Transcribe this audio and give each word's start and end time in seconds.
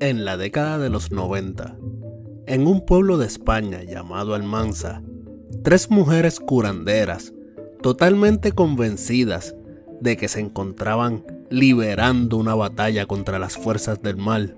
En 0.00 0.24
la 0.24 0.36
década 0.36 0.78
de 0.78 0.90
los 0.90 1.10
90, 1.10 1.78
en 2.46 2.66
un 2.66 2.84
pueblo 2.84 3.16
de 3.16 3.26
España 3.26 3.82
llamado 3.82 4.34
Almanza, 4.34 5.02
tres 5.62 5.90
mujeres 5.90 6.38
curanderas, 6.38 7.32
totalmente 7.80 8.52
convencidas 8.52 9.56
de 10.00 10.16
que 10.16 10.28
se 10.28 10.40
encontraban 10.40 11.24
liberando 11.48 12.36
una 12.36 12.54
batalla 12.54 13.06
contra 13.06 13.38
las 13.38 13.56
fuerzas 13.56 14.02
del 14.02 14.16
mal, 14.16 14.56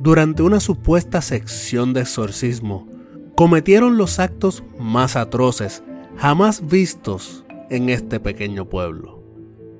durante 0.00 0.42
una 0.42 0.58
supuesta 0.58 1.22
sección 1.22 1.92
de 1.92 2.00
exorcismo, 2.00 2.88
cometieron 3.36 3.96
los 3.96 4.18
actos 4.18 4.64
más 4.78 5.14
atroces 5.14 5.84
jamás 6.16 6.66
vistos 6.66 7.44
en 7.70 7.88
este 7.88 8.18
pequeño 8.18 8.68
pueblo, 8.68 9.22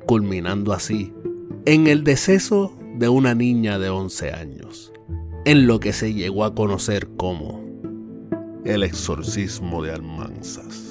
culminando 0.06 0.72
así 0.72 1.12
en 1.66 1.88
el 1.88 2.04
deceso 2.04 2.75
de 2.96 3.08
una 3.08 3.34
niña 3.34 3.78
de 3.78 3.90
11 3.90 4.32
años, 4.32 4.92
en 5.44 5.66
lo 5.66 5.80
que 5.80 5.92
se 5.92 6.14
llegó 6.14 6.44
a 6.44 6.54
conocer 6.54 7.08
como 7.16 7.60
el 8.64 8.82
exorcismo 8.82 9.82
de 9.82 9.92
Almanzas. 9.92 10.85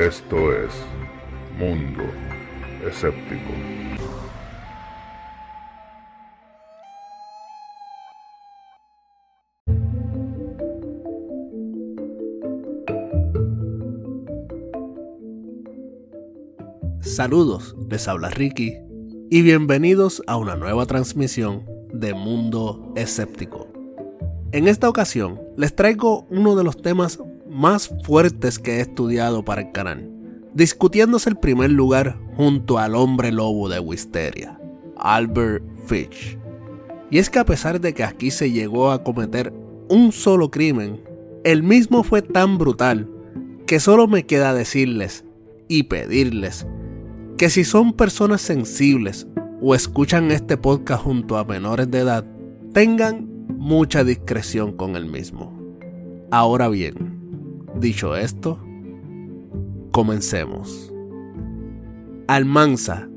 Esto 0.00 0.50
es 0.50 0.70
Mundo 1.58 2.02
Escéptico. 2.88 3.50
Saludos, 17.02 17.76
les 17.90 18.08
habla 18.08 18.30
Ricky 18.30 18.78
y 19.30 19.42
bienvenidos 19.42 20.22
a 20.26 20.38
una 20.38 20.56
nueva 20.56 20.86
transmisión 20.86 21.66
de 21.92 22.14
Mundo 22.14 22.94
Escéptico. 22.96 23.68
En 24.52 24.66
esta 24.66 24.88
ocasión 24.88 25.38
les 25.58 25.76
traigo 25.76 26.26
uno 26.30 26.56
de 26.56 26.64
los 26.64 26.80
temas 26.80 27.18
más 27.50 27.90
fuertes 28.04 28.58
que 28.58 28.76
he 28.76 28.80
estudiado 28.80 29.44
para 29.44 29.62
el 29.62 29.72
canal, 29.72 30.10
discutiéndose 30.54 31.30
el 31.30 31.36
primer 31.36 31.70
lugar 31.70 32.18
junto 32.36 32.78
al 32.78 32.94
hombre 32.94 33.32
lobo 33.32 33.68
de 33.68 33.80
Wisteria, 33.80 34.58
Albert 34.96 35.64
Fitch. 35.86 36.38
Y 37.10 37.18
es 37.18 37.28
que 37.28 37.40
a 37.40 37.44
pesar 37.44 37.80
de 37.80 37.92
que 37.92 38.04
aquí 38.04 38.30
se 38.30 38.52
llegó 38.52 38.90
a 38.90 39.02
cometer 39.02 39.52
un 39.88 40.12
solo 40.12 40.50
crimen, 40.50 41.02
el 41.42 41.62
mismo 41.62 42.04
fue 42.04 42.22
tan 42.22 42.56
brutal 42.56 43.10
que 43.66 43.80
solo 43.80 44.06
me 44.06 44.26
queda 44.26 44.54
decirles 44.54 45.24
y 45.68 45.84
pedirles 45.84 46.66
que 47.36 47.50
si 47.50 47.64
son 47.64 47.94
personas 47.94 48.42
sensibles 48.42 49.26
o 49.60 49.74
escuchan 49.74 50.30
este 50.30 50.56
podcast 50.56 51.02
junto 51.02 51.38
a 51.38 51.44
menores 51.44 51.90
de 51.90 52.00
edad, 52.00 52.24
tengan 52.72 53.46
mucha 53.56 54.04
discreción 54.04 54.72
con 54.72 54.94
el 54.94 55.06
mismo. 55.06 55.58
Ahora 56.30 56.68
bien, 56.68 57.09
Dicho 57.76 58.16
esto, 58.16 58.58
comencemos. 59.92 60.92
Almanza, 62.26 63.08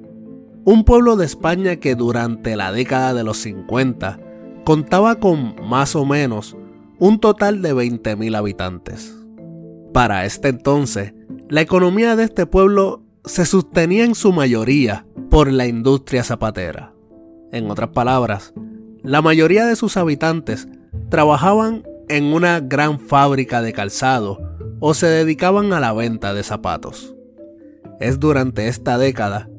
un 0.65 0.85
pueblo 0.85 1.15
de 1.15 1.25
España 1.25 1.75
que 1.77 1.95
durante 1.95 2.55
la 2.55 2.71
década 2.71 3.13
de 3.13 3.23
los 3.23 3.37
50 3.37 4.19
contaba 4.63 5.15
con 5.15 5.55
más 5.67 5.95
o 5.95 6.05
menos 6.05 6.55
un 6.99 7.19
total 7.19 7.61
de 7.61 7.73
20.000 7.73 8.35
habitantes. 8.35 9.15
Para 9.91 10.25
este 10.25 10.47
entonces, 10.47 11.13
la 11.49 11.61
economía 11.61 12.15
de 12.15 12.23
este 12.23 12.45
pueblo 12.45 13.03
se 13.25 13.45
sostenía 13.45 14.05
en 14.05 14.15
su 14.15 14.31
mayoría 14.31 15.05
por 15.29 15.51
la 15.51 15.67
industria 15.67 16.23
zapatera. 16.23 16.93
En 17.51 17.69
otras 17.69 17.89
palabras, 17.89 18.53
la 19.03 19.21
mayoría 19.21 19.65
de 19.65 19.75
sus 19.75 19.97
habitantes 19.97 20.67
trabajaban 21.09 21.83
en 22.09 22.33
una 22.33 22.59
gran 22.59 22.99
fábrica 22.99 23.61
de 23.61 23.73
calzado 23.73 24.39
o 24.79 24.93
se 24.93 25.07
dedicaban 25.07 25.73
a 25.73 25.79
la 25.79 25.93
venta 25.93 26.33
de 26.33 26.43
zapatos. 26.43 27.15
Es 27.99 28.19
durante 28.19 28.67
esta 28.67 28.97
década, 28.97 29.49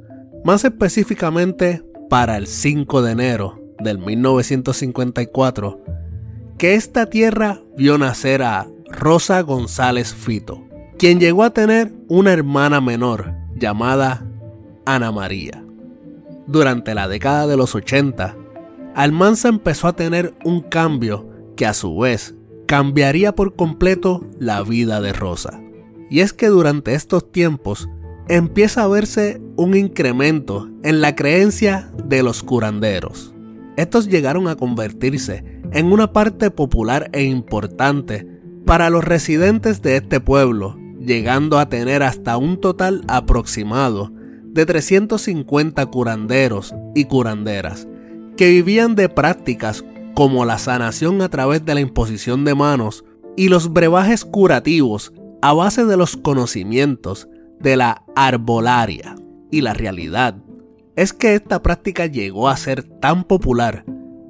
más 0.44 0.64
específicamente 0.64 1.82
para 2.10 2.36
el 2.36 2.46
5 2.46 3.02
de 3.02 3.12
enero 3.12 3.60
del 3.78 3.98
1954, 3.98 5.82
que 6.58 6.74
esta 6.74 7.06
tierra 7.06 7.60
vio 7.76 7.98
nacer 7.98 8.42
a 8.42 8.66
Rosa 8.90 9.40
González 9.40 10.14
Fito, 10.14 10.62
quien 10.98 11.18
llegó 11.18 11.42
a 11.42 11.50
tener 11.50 11.92
una 12.08 12.32
hermana 12.32 12.80
menor 12.80 13.32
llamada 13.56 14.26
Ana 14.84 15.10
María. 15.10 15.64
Durante 16.46 16.94
la 16.94 17.08
década 17.08 17.46
de 17.46 17.56
los 17.56 17.74
80, 17.74 18.36
Almanza 18.94 19.48
empezó 19.48 19.88
a 19.88 19.96
tener 19.96 20.34
un 20.44 20.60
cambio 20.60 21.33
que 21.56 21.66
a 21.66 21.74
su 21.74 21.96
vez 21.98 22.34
cambiaría 22.66 23.34
por 23.34 23.56
completo 23.56 24.26
la 24.38 24.62
vida 24.62 25.00
de 25.00 25.12
Rosa. 25.12 25.60
Y 26.10 26.20
es 26.20 26.32
que 26.32 26.48
durante 26.48 26.94
estos 26.94 27.30
tiempos 27.30 27.88
empieza 28.28 28.82
a 28.82 28.88
verse 28.88 29.40
un 29.56 29.76
incremento 29.76 30.68
en 30.82 31.00
la 31.00 31.14
creencia 31.14 31.90
de 32.04 32.22
los 32.22 32.42
curanderos. 32.42 33.34
Estos 33.76 34.08
llegaron 34.08 34.48
a 34.48 34.56
convertirse 34.56 35.44
en 35.72 35.92
una 35.92 36.12
parte 36.12 36.50
popular 36.50 37.10
e 37.12 37.24
importante 37.24 38.26
para 38.64 38.88
los 38.90 39.04
residentes 39.04 39.82
de 39.82 39.96
este 39.96 40.20
pueblo, 40.20 40.78
llegando 41.00 41.58
a 41.58 41.68
tener 41.68 42.02
hasta 42.02 42.36
un 42.36 42.60
total 42.60 43.02
aproximado 43.08 44.12
de 44.44 44.64
350 44.64 45.84
curanderos 45.86 46.74
y 46.94 47.06
curanderas 47.06 47.88
que 48.36 48.50
vivían 48.50 48.94
de 48.94 49.08
prácticas 49.08 49.84
como 50.14 50.44
la 50.44 50.58
sanación 50.58 51.20
a 51.22 51.28
través 51.28 51.64
de 51.64 51.74
la 51.74 51.80
imposición 51.80 52.44
de 52.44 52.54
manos 52.54 53.04
y 53.36 53.48
los 53.48 53.72
brebajes 53.72 54.24
curativos 54.24 55.12
a 55.42 55.52
base 55.52 55.84
de 55.84 55.96
los 55.96 56.16
conocimientos 56.16 57.28
de 57.60 57.76
la 57.76 58.04
arbolaria. 58.14 59.16
Y 59.50 59.60
la 59.60 59.74
realidad 59.74 60.36
es 60.96 61.12
que 61.12 61.34
esta 61.34 61.62
práctica 61.62 62.06
llegó 62.06 62.48
a 62.48 62.56
ser 62.56 62.82
tan 62.82 63.24
popular 63.24 63.84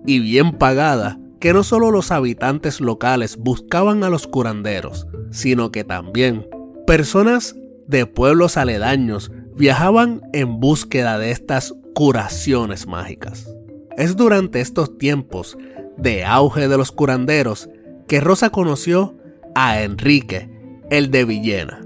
y 0.06 0.18
bien 0.18 0.52
pagada 0.52 1.18
que 1.40 1.52
no 1.52 1.62
solo 1.62 1.90
los 1.90 2.10
habitantes 2.10 2.80
locales 2.80 3.36
buscaban 3.36 4.02
a 4.02 4.08
los 4.08 4.26
curanderos, 4.26 5.06
sino 5.30 5.70
que 5.70 5.84
también 5.84 6.46
personas 6.86 7.54
de 7.86 8.06
pueblos 8.06 8.56
aledaños 8.56 9.30
viajaban 9.54 10.22
en 10.32 10.58
búsqueda 10.58 11.18
de 11.18 11.30
estas 11.30 11.74
curaciones 11.94 12.86
mágicas. 12.86 13.54
Es 13.96 14.16
durante 14.16 14.60
estos 14.60 14.98
tiempos 14.98 15.56
de 15.96 16.24
auge 16.24 16.68
de 16.68 16.76
los 16.76 16.92
curanderos 16.92 17.68
que 18.06 18.20
Rosa 18.20 18.50
conoció 18.50 19.16
a 19.54 19.82
Enrique, 19.82 20.50
el 20.90 21.10
de 21.10 21.24
Villena, 21.24 21.84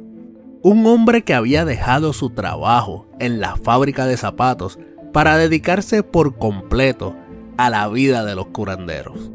un 0.62 0.87
hombre 0.87 1.22
que 1.22 1.34
había 1.34 1.64
dejado 1.64 2.12
su 2.12 2.31
trabajo 2.31 3.06
en 3.20 3.40
la 3.40 3.56
fábrica 3.56 4.06
de 4.06 4.16
zapatos 4.16 4.78
para 5.12 5.37
dedicarse 5.37 6.02
por 6.02 6.37
completo 6.38 7.14
a 7.56 7.70
la 7.70 7.88
vida 7.88 8.25
de 8.25 8.34
los 8.34 8.46
curanderos. 8.49 9.31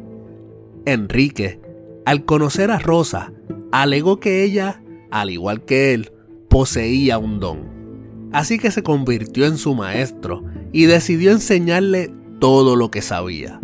Enrique, 0.86 1.62
al 2.06 2.26
conocer 2.26 2.72
a 2.72 2.80
Rosa, 2.80 3.32
alegó 3.72 4.20
que 4.20 4.44
ella, 4.44 4.82
al 5.12 5.30
igual 5.30 5.64
que 5.64 5.94
él, 5.94 6.12
poseía 6.50 7.18
un 7.18 7.40
don. 7.40 8.30
Así 8.32 8.58
que 8.60 8.72
se 8.72 8.84
convirtió 8.84 9.46
en 9.46 9.58
su 9.58 9.76
maestro 9.76 10.44
y 10.72 10.86
decidió 10.86 11.32
enseñarle 11.32 12.14
todo 12.40 12.76
lo 12.76 12.92
que 12.92 13.02
sabía. 13.02 13.62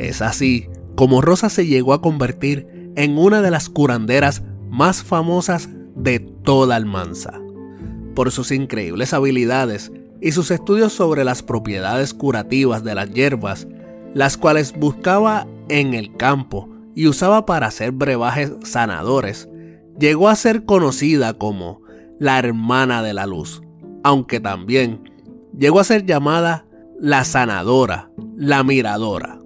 Es 0.00 0.22
así 0.22 0.66
como 0.96 1.20
Rosa 1.20 1.50
se 1.50 1.66
llegó 1.66 1.92
a 1.92 2.00
convertir 2.00 2.90
en 2.96 3.18
una 3.18 3.42
de 3.42 3.50
las 3.50 3.68
curanderas 3.68 4.42
más 4.70 5.02
famosas 5.02 5.68
de 5.94 6.20
toda 6.20 6.76
Almanza. 6.76 7.38
Por 8.14 8.30
sus 8.30 8.50
increíbles 8.50 9.12
habilidades 9.12 9.92
y 10.22 10.32
sus 10.32 10.50
estudios 10.50 10.94
sobre 10.94 11.22
las 11.22 11.42
propiedades 11.42 12.14
curativas 12.14 12.82
de 12.82 12.94
las 12.94 13.10
hierbas, 13.12 13.68
las 14.14 14.38
cuales 14.38 14.72
buscaba 14.72 15.46
en 15.68 15.92
el 15.92 16.16
campo 16.16 16.70
y 16.94 17.06
usaba 17.06 17.44
para 17.44 17.66
hacer 17.66 17.92
brebajes 17.92 18.52
sanadores, 18.64 19.50
llegó 19.98 20.30
a 20.30 20.36
ser 20.36 20.64
conocida 20.64 21.34
como 21.34 21.82
la 22.18 22.38
hermana 22.38 23.02
de 23.02 23.12
la 23.12 23.26
luz, 23.26 23.60
aunque 24.02 24.40
también 24.40 25.10
llegó 25.56 25.78
a 25.78 25.84
ser 25.84 26.06
llamada 26.06 26.64
la 26.98 27.24
sanadora, 27.24 28.10
la 28.36 28.64
miradora. 28.64 29.40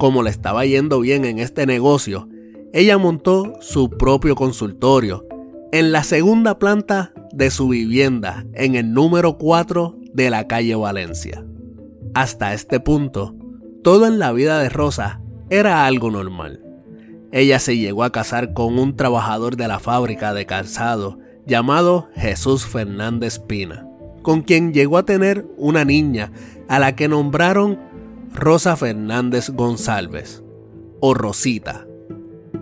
Como 0.00 0.22
le 0.22 0.30
estaba 0.30 0.64
yendo 0.64 1.00
bien 1.00 1.26
en 1.26 1.38
este 1.38 1.66
negocio, 1.66 2.26
ella 2.72 2.96
montó 2.96 3.52
su 3.60 3.90
propio 3.90 4.34
consultorio 4.34 5.26
en 5.72 5.92
la 5.92 6.04
segunda 6.04 6.58
planta 6.58 7.12
de 7.32 7.50
su 7.50 7.68
vivienda 7.68 8.46
en 8.54 8.76
el 8.76 8.94
número 8.94 9.36
4 9.36 9.98
de 10.14 10.30
la 10.30 10.46
calle 10.46 10.74
Valencia. 10.74 11.44
Hasta 12.14 12.54
este 12.54 12.80
punto, 12.80 13.34
todo 13.84 14.06
en 14.06 14.18
la 14.18 14.32
vida 14.32 14.58
de 14.60 14.70
Rosa 14.70 15.20
era 15.50 15.84
algo 15.84 16.10
normal. 16.10 16.64
Ella 17.30 17.58
se 17.58 17.76
llegó 17.76 18.02
a 18.02 18.10
casar 18.10 18.54
con 18.54 18.78
un 18.78 18.96
trabajador 18.96 19.56
de 19.56 19.68
la 19.68 19.80
fábrica 19.80 20.32
de 20.32 20.46
calzado 20.46 21.18
llamado 21.46 22.08
Jesús 22.14 22.64
Fernández 22.64 23.38
Pina, 23.38 23.86
con 24.22 24.40
quien 24.40 24.72
llegó 24.72 24.96
a 24.96 25.04
tener 25.04 25.46
una 25.58 25.84
niña 25.84 26.32
a 26.68 26.78
la 26.78 26.96
que 26.96 27.06
nombraron 27.06 27.89
Rosa 28.32 28.76
Fernández 28.76 29.50
González, 29.50 30.42
o 31.00 31.14
Rosita, 31.14 31.86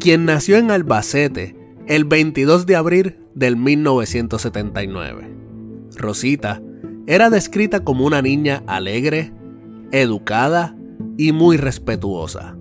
quien 0.01 0.25
nació 0.25 0.57
en 0.57 0.71
Albacete 0.71 1.57
el 1.87 2.05
22 2.05 2.67
de 2.67 2.77
abril 2.77 3.17
del 3.35 3.57
1979. 3.57 5.31
Rosita 5.97 6.63
era 7.07 7.31
descrita 7.31 7.85
como 7.85 8.07
una 8.07 8.23
niña 8.23 8.63
alegre, 8.67 9.33
educada 9.93 10.77
y 11.17 11.33
muy 11.33 11.57
respetuosa. 11.57 12.57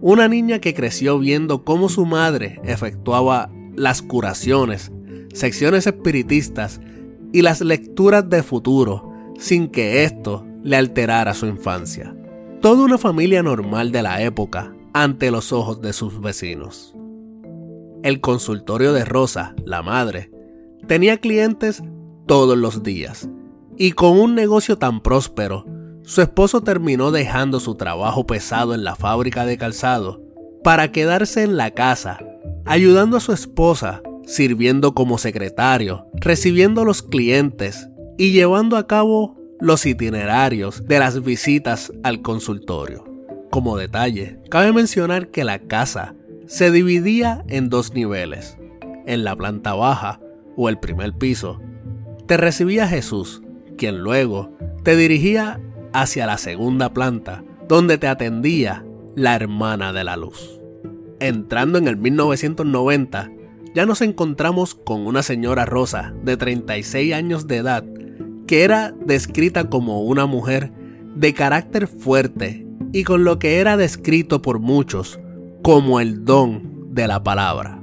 Una 0.00 0.28
niña 0.28 0.58
que 0.60 0.74
creció 0.74 1.18
viendo 1.18 1.64
cómo 1.64 1.88
su 1.88 2.06
madre 2.06 2.60
efectuaba 2.64 3.50
las 3.74 4.02
curaciones, 4.02 4.92
secciones 5.32 5.86
espiritistas 5.86 6.80
y 7.32 7.42
las 7.42 7.60
lecturas 7.60 8.28
de 8.28 8.42
futuro 8.42 9.12
sin 9.38 9.68
que 9.68 10.04
esto 10.04 10.46
le 10.62 10.76
alterara 10.76 11.34
su 11.34 11.46
infancia. 11.46 12.14
Toda 12.62 12.84
una 12.84 12.96
familia 12.96 13.42
normal 13.42 13.90
de 13.90 14.04
la 14.04 14.22
época 14.22 14.72
ante 14.92 15.32
los 15.32 15.52
ojos 15.52 15.80
de 15.80 15.92
sus 15.92 16.20
vecinos. 16.20 16.94
El 18.04 18.20
consultorio 18.20 18.92
de 18.92 19.04
Rosa, 19.04 19.56
la 19.64 19.82
madre, 19.82 20.30
tenía 20.86 21.16
clientes 21.16 21.82
todos 22.26 22.56
los 22.56 22.84
días 22.84 23.28
y 23.76 23.90
con 23.90 24.16
un 24.16 24.36
negocio 24.36 24.78
tan 24.78 25.00
próspero, 25.00 25.66
su 26.02 26.22
esposo 26.22 26.60
terminó 26.60 27.10
dejando 27.10 27.58
su 27.58 27.74
trabajo 27.74 28.28
pesado 28.28 28.74
en 28.74 28.84
la 28.84 28.94
fábrica 28.94 29.44
de 29.44 29.58
calzado 29.58 30.22
para 30.62 30.92
quedarse 30.92 31.42
en 31.42 31.56
la 31.56 31.72
casa, 31.72 32.20
ayudando 32.64 33.16
a 33.16 33.20
su 33.20 33.32
esposa, 33.32 34.02
sirviendo 34.24 34.94
como 34.94 35.18
secretario, 35.18 36.06
recibiendo 36.14 36.82
a 36.82 36.84
los 36.84 37.02
clientes 37.02 37.88
y 38.18 38.30
llevando 38.30 38.76
a 38.76 38.86
cabo 38.86 39.41
los 39.62 39.86
itinerarios 39.86 40.88
de 40.88 40.98
las 40.98 41.22
visitas 41.22 41.92
al 42.02 42.20
consultorio. 42.20 43.04
Como 43.48 43.76
detalle, 43.76 44.40
cabe 44.50 44.72
mencionar 44.72 45.28
que 45.28 45.44
la 45.44 45.60
casa 45.60 46.16
se 46.46 46.72
dividía 46.72 47.44
en 47.46 47.68
dos 47.68 47.94
niveles. 47.94 48.58
En 49.06 49.22
la 49.22 49.36
planta 49.36 49.74
baja, 49.74 50.18
o 50.56 50.68
el 50.68 50.80
primer 50.80 51.12
piso, 51.12 51.60
te 52.26 52.36
recibía 52.36 52.88
Jesús, 52.88 53.40
quien 53.78 54.00
luego 54.00 54.50
te 54.82 54.96
dirigía 54.96 55.60
hacia 55.92 56.26
la 56.26 56.38
segunda 56.38 56.92
planta, 56.92 57.44
donde 57.68 57.98
te 57.98 58.08
atendía 58.08 58.84
la 59.14 59.36
hermana 59.36 59.92
de 59.92 60.02
la 60.02 60.16
luz. 60.16 60.60
Entrando 61.20 61.78
en 61.78 61.86
el 61.86 61.96
1990, 61.98 63.30
ya 63.76 63.86
nos 63.86 64.02
encontramos 64.02 64.74
con 64.74 65.06
una 65.06 65.22
señora 65.22 65.66
rosa 65.66 66.12
de 66.24 66.36
36 66.36 67.14
años 67.14 67.46
de 67.46 67.58
edad, 67.58 67.84
que 68.52 68.64
era 68.64 68.94
descrita 69.06 69.70
como 69.70 70.02
una 70.02 70.26
mujer 70.26 70.74
de 71.16 71.32
carácter 71.32 71.86
fuerte 71.86 72.66
y 72.92 73.02
con 73.02 73.24
lo 73.24 73.38
que 73.38 73.60
era 73.60 73.78
descrito 73.78 74.42
por 74.42 74.58
muchos 74.58 75.18
como 75.62 76.00
el 76.00 76.26
don 76.26 76.94
de 76.94 77.08
la 77.08 77.22
palabra. 77.22 77.82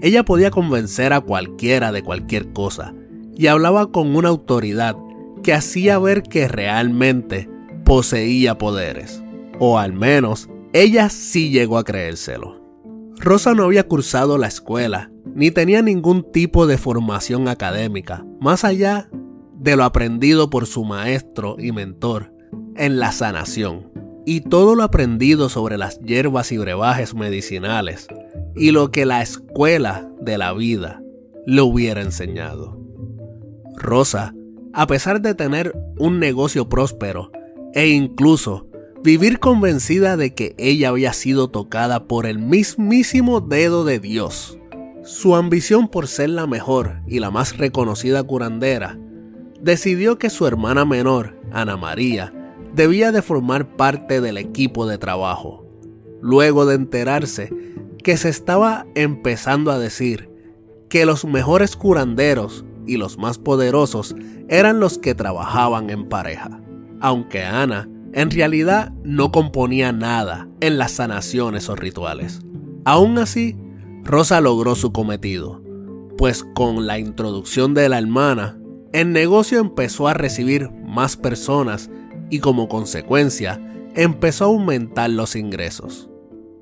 Ella 0.00 0.24
podía 0.24 0.50
convencer 0.50 1.12
a 1.12 1.20
cualquiera 1.20 1.92
de 1.92 2.02
cualquier 2.02 2.50
cosa 2.54 2.94
y 3.36 3.48
hablaba 3.48 3.92
con 3.92 4.16
una 4.16 4.30
autoridad 4.30 4.96
que 5.42 5.52
hacía 5.52 5.98
ver 5.98 6.22
que 6.22 6.48
realmente 6.48 7.50
poseía 7.84 8.56
poderes. 8.56 9.22
O 9.58 9.78
al 9.78 9.92
menos, 9.92 10.48
ella 10.72 11.10
sí 11.10 11.50
llegó 11.50 11.76
a 11.76 11.84
creérselo. 11.84 12.58
Rosa 13.18 13.54
no 13.54 13.64
había 13.64 13.86
cursado 13.86 14.38
la 14.38 14.46
escuela, 14.46 15.10
ni 15.34 15.50
tenía 15.50 15.82
ningún 15.82 16.22
tipo 16.32 16.66
de 16.66 16.78
formación 16.78 17.48
académica, 17.48 18.24
más 18.40 18.64
allá 18.64 19.10
de 19.60 19.76
lo 19.76 19.84
aprendido 19.84 20.50
por 20.50 20.66
su 20.66 20.84
maestro 20.84 21.56
y 21.58 21.70
mentor 21.70 22.32
en 22.76 22.98
la 22.98 23.12
sanación, 23.12 23.92
y 24.26 24.40
todo 24.40 24.74
lo 24.74 24.82
aprendido 24.82 25.48
sobre 25.48 25.76
las 25.78 26.00
hierbas 26.00 26.50
y 26.50 26.58
brebajes 26.58 27.14
medicinales, 27.14 28.08
y 28.56 28.70
lo 28.70 28.90
que 28.90 29.06
la 29.06 29.22
escuela 29.22 30.10
de 30.20 30.38
la 30.38 30.52
vida 30.54 31.02
le 31.46 31.60
hubiera 31.62 32.00
enseñado. 32.00 32.80
Rosa 33.76 34.34
a 34.72 34.86
pesar 34.86 35.20
de 35.20 35.34
tener 35.34 35.74
un 35.98 36.18
negocio 36.18 36.68
próspero 36.68 37.30
e 37.74 37.88
incluso 37.88 38.68
vivir 39.02 39.38
convencida 39.38 40.16
de 40.16 40.34
que 40.34 40.54
ella 40.58 40.90
había 40.90 41.12
sido 41.12 41.48
tocada 41.48 42.04
por 42.04 42.26
el 42.26 42.38
mismísimo 42.38 43.40
dedo 43.40 43.84
de 43.84 43.98
Dios. 43.98 44.58
Su 45.02 45.34
ambición 45.34 45.88
por 45.88 46.06
ser 46.06 46.30
la 46.30 46.46
mejor 46.46 47.00
y 47.06 47.18
la 47.18 47.30
más 47.30 47.56
reconocida 47.56 48.22
curandera, 48.22 48.98
decidió 49.60 50.18
que 50.18 50.30
su 50.30 50.46
hermana 50.46 50.84
menor, 50.84 51.36
Ana 51.52 51.76
María, 51.76 52.32
debía 52.74 53.12
de 53.12 53.22
formar 53.22 53.76
parte 53.76 54.20
del 54.20 54.38
equipo 54.38 54.86
de 54.86 54.98
trabajo. 54.98 55.66
Luego 56.22 56.66
de 56.66 56.74
enterarse 56.74 57.52
que 58.02 58.16
se 58.16 58.28
estaba 58.28 58.86
empezando 58.94 59.70
a 59.70 59.78
decir 59.78 60.30
que 60.88 61.06
los 61.06 61.24
mejores 61.24 61.76
curanderos 61.76 62.64
y 62.86 62.96
los 62.96 63.18
más 63.18 63.38
poderosos 63.38 64.14
eran 64.48 64.80
los 64.80 64.98
que 64.98 65.14
trabajaban 65.14 65.90
en 65.90 66.08
pareja, 66.08 66.60
aunque 67.00 67.44
Ana 67.44 67.88
en 68.12 68.30
realidad 68.30 68.92
no 69.04 69.30
componía 69.30 69.92
nada 69.92 70.48
en 70.60 70.78
las 70.78 70.92
sanaciones 70.92 71.68
o 71.68 71.76
rituales. 71.76 72.40
Aún 72.84 73.18
así, 73.18 73.56
Rosa 74.02 74.40
logró 74.40 74.74
su 74.74 74.92
cometido, 74.92 75.62
pues 76.18 76.44
con 76.54 76.86
la 76.86 76.98
introducción 76.98 77.74
de 77.74 77.88
la 77.88 77.98
hermana, 77.98 78.59
el 78.92 79.12
negocio 79.12 79.60
empezó 79.60 80.08
a 80.08 80.14
recibir 80.14 80.70
más 80.84 81.16
personas 81.16 81.90
y 82.28 82.40
como 82.40 82.68
consecuencia 82.68 83.60
empezó 83.94 84.44
a 84.44 84.48
aumentar 84.48 85.10
los 85.10 85.36
ingresos. 85.36 86.08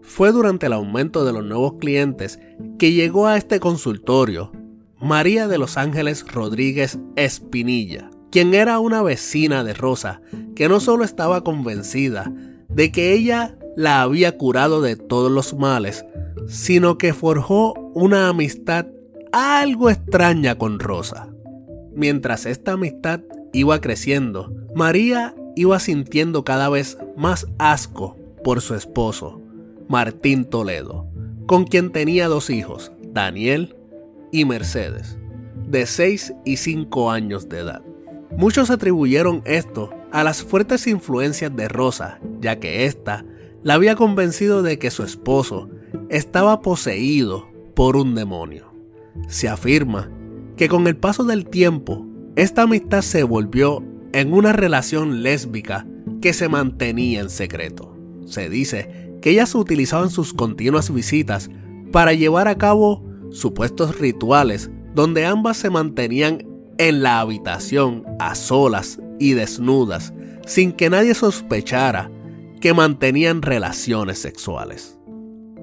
Fue 0.03 0.33
durante 0.33 0.67
el 0.67 0.73
aumento 0.73 1.25
de 1.25 1.33
los 1.33 1.45
nuevos 1.45 1.75
clientes 1.75 2.39
que 2.79 2.93
llegó 2.93 3.27
a 3.27 3.37
este 3.37 3.61
consultorio 3.61 4.53
María 5.01 5.49
de 5.49 5.59
los 5.59 5.77
Ángeles 5.77 6.25
Rodríguez 6.27 6.99
Espinilla, 7.17 8.11
quien 8.31 8.53
era 8.53 8.79
una 8.79 9.03
vecina 9.03 9.65
de 9.65 9.75
Rosa, 9.75 10.21
que 10.57 10.69
no 10.69 10.81
solo 10.81 11.05
estaba 11.05 11.45
convencida 11.45 12.33
de 12.69 12.91
que 12.91 13.13
ella 13.13 13.57
la 13.77 14.03
había 14.03 14.37
curado 14.37 14.81
de 14.81 14.97
todos 14.97 15.31
los 15.31 15.55
males, 15.55 16.05
sino 16.49 16.99
que 16.99 17.15
forjó 17.15 17.75
una 17.95 18.29
amistad 18.29 18.87
algo 19.33 19.89
extraña 19.89 20.57
con 20.57 20.81
Rosa. 20.81 21.29
Mientras 21.99 22.47
esta 22.47 22.75
amistad 22.75 23.23
iba 23.53 23.81
creciendo, 23.81 24.55
María 24.73 25.35
iba 25.57 25.81
sintiendo 25.81 26.45
cada 26.45 26.69
vez 26.69 26.97
más 27.17 27.49
asco 27.59 28.17
por 28.45 28.61
su 28.61 28.77
esposo, 28.77 29.43
Martín 29.89 30.45
Toledo, 30.45 31.09
con 31.47 31.65
quien 31.65 31.91
tenía 31.91 32.29
dos 32.29 32.51
hijos, 32.51 32.93
Daniel 33.03 33.75
y 34.31 34.45
Mercedes, 34.45 35.19
de 35.69 35.87
6 35.87 36.35
y 36.45 36.59
5 36.59 37.11
años 37.11 37.49
de 37.49 37.59
edad. 37.59 37.83
Muchos 38.37 38.71
atribuyeron 38.71 39.43
esto 39.45 39.91
a 40.13 40.23
las 40.23 40.45
fuertes 40.45 40.87
influencias 40.87 41.57
de 41.57 41.67
Rosa, 41.67 42.21
ya 42.41 42.61
que 42.61 42.85
ésta 42.85 43.25
la 43.65 43.75
había 43.75 43.97
convencido 43.97 44.63
de 44.63 44.79
que 44.79 44.93
su 44.93 45.03
esposo 45.03 45.69
estaba 46.11 46.61
poseído 46.61 47.49
por 47.75 47.97
un 47.97 48.15
demonio. 48.15 48.73
Se 49.27 49.49
afirma 49.49 50.13
que 50.59 50.69
con 50.69 50.89
el 50.89 50.97
paso 50.97 51.23
del 51.25 51.47
tiempo, 51.49 52.05
esta 52.35 52.63
amistad 52.63 53.03
se 53.03 53.23
volvió 53.23 53.83
en 54.13 54.33
una 54.33 54.53
relación 54.53 55.23
lésbica 55.23 55.87
que 56.21 56.33
se 56.33 56.49
mantenía 56.49 57.21
en 57.21 57.31
secreto. 57.31 57.97
Se 58.27 58.51
dice 58.51 59.15
que 59.23 59.31
ellas 59.31 59.55
utilizaban 59.55 60.11
sus 60.11 60.35
continuas 60.35 60.93
visitas 60.93 61.49
para 61.93 62.13
llevar 62.13 62.49
a 62.49 62.59
cabo 62.59 63.05
supuestos 63.31 63.99
rituales 64.01 64.71
donde 64.95 65.27
ambas 65.27 65.57
se 65.57 65.71
mantenían 65.71 66.45
en 66.79 67.03
la 67.03 67.21
habitación 67.21 68.05
a 68.19 68.35
solas 68.35 68.99
y 69.21 69.35
desnudas 69.35 70.13
sin 70.45 70.73
que 70.73 70.91
nadie 70.91 71.15
sospechara 71.15 72.11
que 72.61 72.75
mantenían 72.75 73.43
relaciones 73.43 74.19
sexuales. 74.19 74.99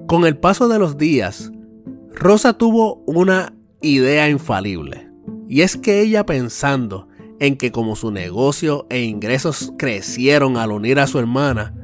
Con 0.06 0.24
el 0.24 0.38
paso 0.38 0.68
de 0.68 0.78
los 0.78 0.96
días, 0.96 1.52
Rosa 2.14 2.56
tuvo 2.56 3.02
una 3.06 3.55
idea 3.86 4.28
infalible, 4.28 5.10
y 5.48 5.62
es 5.62 5.76
que 5.76 6.00
ella 6.00 6.26
pensando 6.26 7.08
en 7.38 7.56
que 7.56 7.70
como 7.70 7.96
su 7.96 8.10
negocio 8.10 8.86
e 8.90 9.02
ingresos 9.02 9.72
crecieron 9.78 10.56
al 10.56 10.72
unir 10.72 10.98
a 10.98 11.06
su 11.06 11.18
hermana, 11.18 11.74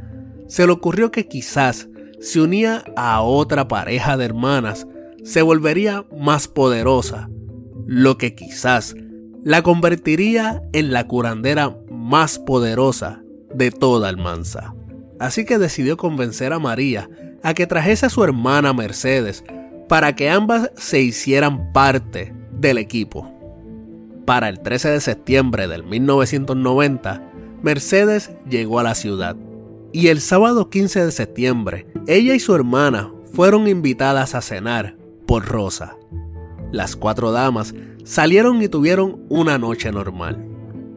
se 0.49 0.67
le 0.67 0.73
ocurrió 0.73 1.11
que 1.11 1.29
quizás 1.29 1.89
si 2.21 2.39
unía 2.39 2.85
a 2.97 3.21
otra 3.23 3.67
pareja 3.69 4.17
de 4.17 4.25
hermanas, 4.25 4.87
se 5.25 5.43
volvería 5.43 6.07
más 6.17 6.49
poderosa, 6.49 7.29
lo 7.87 8.17
que 8.17 8.35
quizás 8.35 8.95
la 9.43 9.63
convertiría 9.63 10.63
en 10.73 10.93
la 10.93 11.09
curandera 11.09 11.77
más 11.91 12.39
poderosa 12.39 13.23
de 13.55 13.71
toda 13.71 14.09
Almanza. 14.09 14.75
Así 15.19 15.45
que 15.45 15.59
decidió 15.59 15.97
convencer 15.97 16.53
a 16.53 16.59
María 16.59 17.11
a 17.43 17.55
que 17.55 17.67
trajese 17.67 18.07
a 18.07 18.11
su 18.11 18.23
hermana 18.23 18.73
Mercedes 18.73 19.45
para 19.93 20.17
que 20.17 20.31
ambas 20.31 20.71
se 20.75 21.03
hicieran 21.03 21.71
parte 21.75 22.35
del 22.51 22.79
equipo. 22.79 23.31
Para 24.25 24.49
el 24.49 24.61
13 24.61 24.89
de 24.89 25.01
septiembre 25.03 25.69
del 25.69 25.85
1990, 25.85 27.23
Mercedes 27.63 28.31
llegó 28.49 28.79
a 28.79 28.85
la 28.85 28.95
ciudad 28.95 29.37
y 29.93 30.07
el 30.07 30.23
sábado 30.23 30.71
15 30.71 31.05
de 31.05 31.13
septiembre, 31.13 31.89
ella 32.07 32.35
y 32.35 32.41
su 32.41 32.55
hermana 32.55 33.13
fueron 33.35 33.69
invitadas 33.69 34.35
a 34.35 34.41
cenar 34.41 34.97
por 35.27 35.45
Rosa. 35.45 35.99
Las 36.71 36.97
cuatro 36.97 37.31
damas 37.31 37.75
salieron 38.03 38.63
y 38.63 38.69
tuvieron 38.69 39.27
una 39.29 39.59
noche 39.59 39.93
normal. 39.93 40.43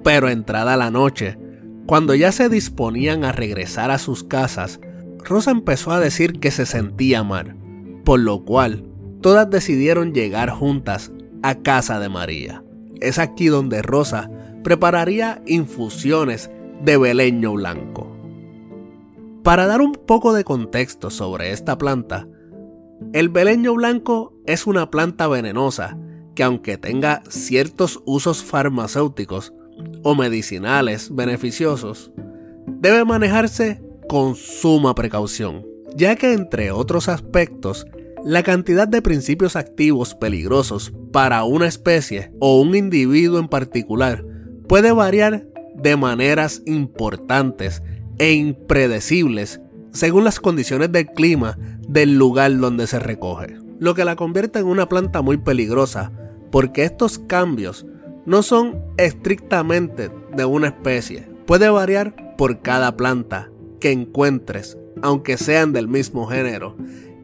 Pero 0.06 0.30
entrada 0.30 0.78
la 0.78 0.90
noche, 0.90 1.38
cuando 1.86 2.16
ya 2.16 2.32
se 2.32 2.48
disponían 2.48 3.26
a 3.26 3.34
regresar 3.34 3.92
a 3.92 3.98
sus 3.98 4.24
casas, 4.24 4.80
Rosa 5.22 5.52
empezó 5.52 5.92
a 5.92 6.00
decir 6.00 6.40
que 6.40 6.50
se 6.50 6.66
sentía 6.66 7.24
mal, 7.26 7.58
por 8.06 8.20
lo 8.20 8.46
cual 8.46 8.86
todas 9.22 9.50
decidieron 9.50 10.14
llegar 10.14 10.52
juntas 10.52 11.12
a 11.44 11.56
casa 11.56 12.00
de 12.00 12.08
María. 12.08 12.64
Es 13.02 13.20
aquí 13.20 13.48
donde 13.48 13.82
Rosa 13.82 14.30
prepararía 14.64 15.42
infusiones 15.46 16.50
de 16.84 16.98
beleño 16.98 17.54
blanco. 17.54 18.16
Para 19.44 19.68
dar 19.68 19.82
un 19.82 19.94
poco 19.94 20.34
de 20.34 20.44
contexto 20.44 21.10
sobre 21.10 21.52
esta 21.52 21.78
planta, 21.78 22.28
el 23.14 23.30
beleño 23.30 23.74
blanco 23.76 24.34
es 24.46 24.66
una 24.66 24.90
planta 24.90 25.28
venenosa 25.28 25.98
que 26.36 26.44
aunque 26.44 26.78
tenga 26.78 27.24
ciertos 27.30 28.02
usos 28.06 28.44
farmacéuticos 28.44 29.54
o 30.04 30.16
medicinales 30.16 31.14
beneficiosos, 31.14 32.12
debe 32.68 33.06
manejarse 33.06 33.84
con 34.08 34.36
suma 34.36 34.96
precaución, 34.96 35.66
ya 35.96 36.16
que 36.16 36.34
entre 36.34 36.72
otros 36.72 37.10
aspectos 37.10 37.86
la 38.26 38.42
cantidad 38.42 38.88
de 38.88 39.04
principios 39.04 39.56
activos 39.56 40.16
peligrosos 40.16 40.92
para 41.12 41.44
una 41.44 41.68
especie 41.68 42.32
o 42.40 42.60
un 42.60 42.76
individuo 42.76 43.38
en 43.38 43.48
particular 43.48 44.26
puede 44.68 44.92
variar 44.92 45.46
de 45.76 45.96
maneras 45.96 46.64
importantes 46.66 47.84
e 48.18 48.34
impredecibles 48.34 49.62
según 49.92 50.24
las 50.24 50.40
condiciones 50.40 50.92
del 50.92 51.06
clima 51.06 51.56
del 51.88 52.18
lugar 52.18 52.58
donde 52.58 52.88
se 52.88 52.98
recoge, 52.98 53.60
lo 53.78 53.94
que 53.94 54.06
la 54.06 54.16
convierte 54.16 54.58
en 54.58 54.66
una 54.66 54.90
planta 54.90 55.22
muy 55.22 55.38
peligrosa 55.38 56.12
porque 56.52 56.84
estos 56.84 57.20
cambios 57.20 57.86
no 58.26 58.42
son 58.42 58.82
estrictamente 58.98 60.10
de 60.36 60.46
una 60.46 60.70
especie, 60.70 61.30
puede 61.46 61.70
variar 61.70 62.36
por 62.40 62.64
cada 62.64 62.98
planta 62.98 63.52
que 63.80 63.92
encuentres, 63.92 64.80
aunque 65.04 65.38
sean 65.38 65.74
del 65.74 65.88
mismo 65.88 66.26
género, 66.26 66.76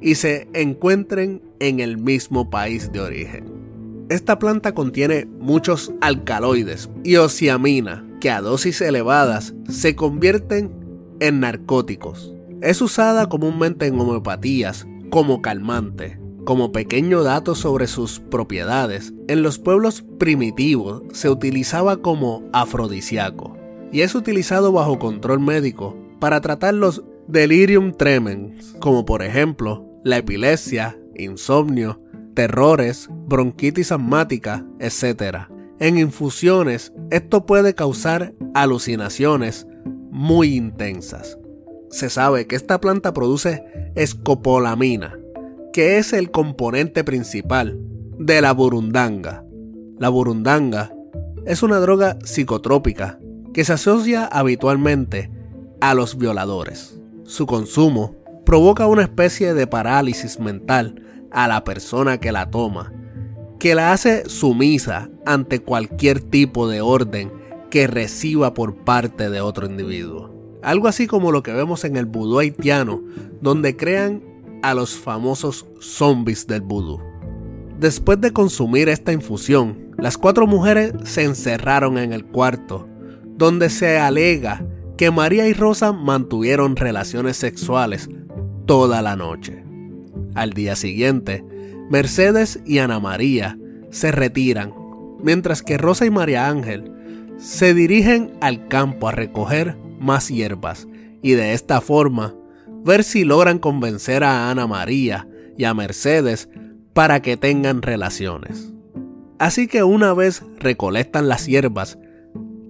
y 0.01 0.15
se 0.15 0.47
encuentren 0.53 1.41
en 1.59 1.79
el 1.79 1.97
mismo 1.97 2.49
país 2.49 2.91
de 2.91 2.99
origen. 2.99 3.61
Esta 4.09 4.39
planta 4.39 4.73
contiene 4.73 5.25
muchos 5.39 5.93
alcaloides 6.01 6.89
y 7.03 7.15
ociamina 7.15 8.05
que 8.19 8.29
a 8.29 8.41
dosis 8.41 8.81
elevadas 8.81 9.53
se 9.69 9.95
convierten 9.95 10.71
en 11.21 11.39
narcóticos. 11.39 12.33
Es 12.61 12.81
usada 12.81 13.29
comúnmente 13.29 13.85
en 13.85 13.99
homeopatías 13.99 14.85
como 15.09 15.41
calmante. 15.41 16.19
Como 16.43 16.71
pequeño 16.71 17.23
dato 17.23 17.53
sobre 17.53 17.85
sus 17.87 18.19
propiedades, 18.19 19.13
en 19.27 19.43
los 19.43 19.59
pueblos 19.59 20.03
primitivos 20.17 21.03
se 21.13 21.29
utilizaba 21.29 21.97
como 21.97 22.43
afrodisíaco 22.51 23.55
y 23.91 24.01
es 24.01 24.15
utilizado 24.15 24.71
bajo 24.71 24.97
control 24.97 25.39
médico 25.39 25.95
para 26.19 26.41
tratar 26.41 26.73
los 26.73 27.03
delirium 27.27 27.93
tremens, 27.93 28.75
como 28.79 29.05
por 29.05 29.21
ejemplo 29.21 29.90
la 30.03 30.17
epilepsia, 30.17 30.99
insomnio, 31.15 32.01
terrores, 32.33 33.09
bronquitis 33.11 33.91
asmática, 33.91 34.65
etc. 34.79 35.47
En 35.79 35.97
infusiones, 35.97 36.93
esto 37.09 37.45
puede 37.45 37.75
causar 37.75 38.33
alucinaciones 38.53 39.67
muy 40.11 40.55
intensas. 40.55 41.37
Se 41.89 42.09
sabe 42.09 42.47
que 42.47 42.55
esta 42.55 42.79
planta 42.79 43.13
produce 43.13 43.63
escopolamina, 43.95 45.19
que 45.73 45.97
es 45.97 46.13
el 46.13 46.31
componente 46.31 47.03
principal 47.03 47.77
de 48.17 48.41
la 48.41 48.53
burundanga. 48.53 49.43
La 49.99 50.09
burundanga 50.09 50.93
es 51.45 51.63
una 51.63 51.79
droga 51.79 52.17
psicotrópica 52.23 53.19
que 53.53 53.65
se 53.65 53.73
asocia 53.73 54.25
habitualmente 54.25 55.31
a 55.81 55.93
los 55.93 56.17
violadores. 56.17 56.99
Su 57.23 57.45
consumo 57.45 58.15
provoca 58.51 58.85
una 58.85 59.03
especie 59.03 59.53
de 59.53 59.65
parálisis 59.65 60.37
mental 60.37 61.01
a 61.31 61.47
la 61.47 61.63
persona 61.63 62.17
que 62.17 62.33
la 62.33 62.49
toma, 62.49 62.91
que 63.59 63.75
la 63.75 63.93
hace 63.93 64.27
sumisa 64.27 65.09
ante 65.25 65.59
cualquier 65.59 66.19
tipo 66.19 66.67
de 66.67 66.81
orden 66.81 67.31
que 67.69 67.87
reciba 67.87 68.53
por 68.53 68.75
parte 68.83 69.29
de 69.29 69.39
otro 69.39 69.67
individuo. 69.67 70.59
Algo 70.63 70.89
así 70.89 71.07
como 71.07 71.31
lo 71.31 71.43
que 71.43 71.53
vemos 71.53 71.85
en 71.85 71.95
el 71.95 72.05
vudú 72.05 72.39
haitiano, 72.39 73.01
donde 73.39 73.77
crean 73.77 74.21
a 74.63 74.73
los 74.73 74.97
famosos 74.97 75.65
zombies 75.79 76.45
del 76.45 76.59
vudú. 76.59 76.99
Después 77.79 78.19
de 78.19 78.33
consumir 78.33 78.89
esta 78.89 79.13
infusión, 79.13 79.93
las 79.97 80.17
cuatro 80.17 80.45
mujeres 80.45 80.91
se 81.05 81.23
encerraron 81.23 81.97
en 81.97 82.11
el 82.11 82.25
cuarto, 82.25 82.85
donde 83.37 83.69
se 83.69 83.97
alega 83.97 84.61
que 84.97 85.09
María 85.09 85.47
y 85.47 85.53
Rosa 85.53 85.93
mantuvieron 85.93 86.75
relaciones 86.75 87.37
sexuales 87.37 88.09
toda 88.71 89.01
la 89.01 89.17
noche. 89.17 89.65
Al 90.33 90.53
día 90.53 90.77
siguiente, 90.77 91.43
Mercedes 91.89 92.61
y 92.65 92.77
Ana 92.77 93.01
María 93.01 93.57
se 93.89 94.13
retiran, 94.13 94.73
mientras 95.21 95.61
que 95.61 95.77
Rosa 95.77 96.05
y 96.05 96.09
María 96.09 96.47
Ángel 96.47 96.89
se 97.37 97.73
dirigen 97.73 98.31
al 98.39 98.69
campo 98.69 99.09
a 99.09 99.11
recoger 99.11 99.75
más 99.99 100.29
hierbas 100.29 100.87
y 101.21 101.33
de 101.33 101.51
esta 101.51 101.81
forma 101.81 102.33
ver 102.85 103.03
si 103.03 103.25
logran 103.25 103.59
convencer 103.59 104.23
a 104.23 104.49
Ana 104.49 104.67
María 104.67 105.27
y 105.57 105.65
a 105.65 105.73
Mercedes 105.73 106.47
para 106.93 107.21
que 107.21 107.35
tengan 107.35 107.81
relaciones. 107.81 108.71
Así 109.37 109.67
que 109.67 109.83
una 109.83 110.13
vez 110.13 110.43
recolectan 110.59 111.27
las 111.27 111.45
hierbas, 111.45 111.97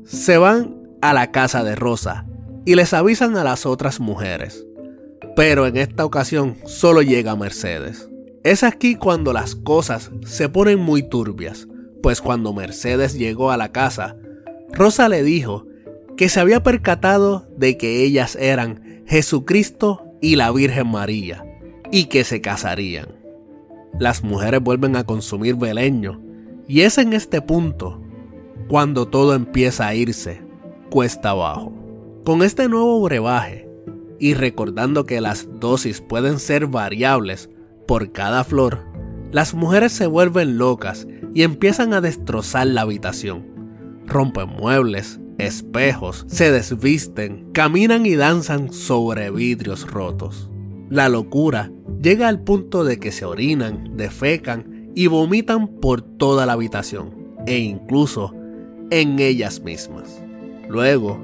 se 0.03 0.39
van 0.39 0.81
a 1.03 1.13
la 1.13 1.29
casa 1.29 1.63
de 1.63 1.75
Rosa 1.75 2.25
y 2.65 2.74
les 2.74 2.91
avisan 2.91 3.38
a 3.38 3.43
las 3.43 3.67
otras 3.67 4.00
mujeres. 4.00 4.65
Pero 5.35 5.67
en 5.67 5.77
esta 5.77 6.05
ocasión 6.05 6.57
solo 6.65 7.01
llega 7.01 7.35
Mercedes. 7.35 8.09
Es 8.43 8.63
aquí 8.63 8.95
cuando 8.95 9.33
las 9.33 9.55
cosas 9.55 10.11
se 10.25 10.50
ponen 10.50 10.79
muy 10.79 11.03
turbias, 11.03 11.67
pues 12.01 12.21
cuando 12.21 12.53
Mercedes 12.53 13.13
llegó 13.13 13.51
a 13.51 13.57
la 13.57 13.71
casa, 13.71 14.17
Rosa 14.71 15.09
le 15.09 15.23
dijo 15.23 15.67
que 16.17 16.29
se 16.29 16.39
había 16.39 16.63
percatado 16.63 17.47
de 17.57 17.77
que 17.77 18.03
ellas 18.03 18.35
eran 18.35 19.03
Jesucristo 19.05 20.05
y 20.21 20.35
la 20.35 20.51
Virgen 20.51 20.88
María, 20.88 21.43
y 21.91 22.05
que 22.05 22.23
se 22.23 22.41
casarían. 22.41 23.07
Las 24.00 24.23
mujeres 24.23 24.61
vuelven 24.61 24.95
a 24.95 25.03
consumir 25.03 25.55
beleño, 25.55 26.21
y 26.67 26.81
es 26.81 26.97
en 26.97 27.13
este 27.13 27.41
punto 27.41 28.01
cuando 28.67 29.07
todo 29.07 29.33
empieza 29.33 29.88
a 29.88 29.95
irse 29.95 30.41
cuesta 30.91 31.31
abajo. 31.31 31.73
Con 32.25 32.43
este 32.43 32.67
nuevo 32.67 33.01
brebaje, 33.01 33.67
y 34.21 34.35
recordando 34.35 35.05
que 35.05 35.19
las 35.19 35.49
dosis 35.59 35.99
pueden 35.99 36.37
ser 36.37 36.67
variables 36.67 37.49
por 37.87 38.11
cada 38.11 38.43
flor, 38.43 38.85
las 39.31 39.55
mujeres 39.55 39.93
se 39.93 40.05
vuelven 40.05 40.59
locas 40.59 41.07
y 41.33 41.41
empiezan 41.41 41.91
a 41.93 42.01
destrozar 42.01 42.67
la 42.67 42.81
habitación. 42.81 43.47
Rompen 44.05 44.47
muebles, 44.47 45.19
espejos, 45.39 46.25
se 46.27 46.51
desvisten, 46.51 47.49
caminan 47.51 48.05
y 48.05 48.15
danzan 48.15 48.71
sobre 48.71 49.31
vidrios 49.31 49.89
rotos. 49.89 50.51
La 50.89 51.09
locura 51.09 51.71
llega 51.99 52.27
al 52.27 52.43
punto 52.43 52.83
de 52.83 52.99
que 52.99 53.11
se 53.11 53.25
orinan, 53.25 53.97
defecan 53.97 54.91
y 54.93 55.07
vomitan 55.07 55.67
por 55.67 56.03
toda 56.03 56.45
la 56.45 56.53
habitación 56.53 57.15
e 57.47 57.57
incluso 57.57 58.35
en 58.91 59.17
ellas 59.17 59.61
mismas. 59.61 60.21
Luego, 60.69 61.19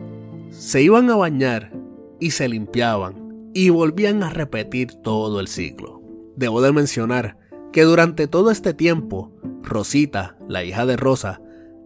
se 0.50 0.82
iban 0.82 1.12
a 1.12 1.16
bañar 1.16 1.77
y 2.20 2.32
se 2.32 2.48
limpiaban 2.48 3.50
y 3.54 3.70
volvían 3.70 4.24
a 4.24 4.30
repetir 4.30 4.94
todo 5.02 5.40
el 5.40 5.48
ciclo. 5.48 6.02
Debo 6.36 6.62
de 6.62 6.72
mencionar 6.72 7.38
que 7.72 7.84
durante 7.84 8.28
todo 8.28 8.52
este 8.52 8.74
tiempo, 8.74 9.32
Rosita, 9.64 10.38
la 10.48 10.64
hija 10.64 10.86
de 10.86 10.98
Rosa, 10.98 11.42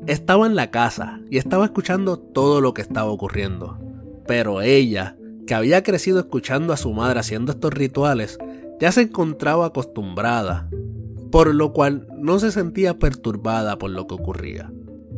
estaba 0.08 0.46
en 0.48 0.56
la 0.56 0.72
casa 0.72 1.22
y 1.30 1.38
estaba 1.38 1.66
escuchando 1.66 2.18
todo 2.18 2.62
lo 2.62 2.74
que 2.74 2.82
estaba 2.82 3.10
ocurriendo. 3.10 3.80
Pero 4.28 4.62
ella, 4.62 5.16
que 5.48 5.54
había 5.54 5.84
crecido 5.84 6.20
escuchando 6.20 6.74
a 6.74 6.78
su 6.78 6.92
madre 6.94 7.20
haciendo 7.20 7.52
estos 7.52 7.74
rituales, 7.74 8.38
ya 8.80 8.92
se 8.92 9.02
encontraba 9.02 9.68
acostumbrada, 9.68 10.70
por 11.32 11.54
lo 11.54 11.72
cual 11.72 12.08
no 12.18 12.40
se 12.40 12.52
sentía 12.52 13.00
perturbada 13.00 13.78
por 13.78 13.92
lo 13.92 14.08
que 14.08 14.16
ocurría. 14.16 14.72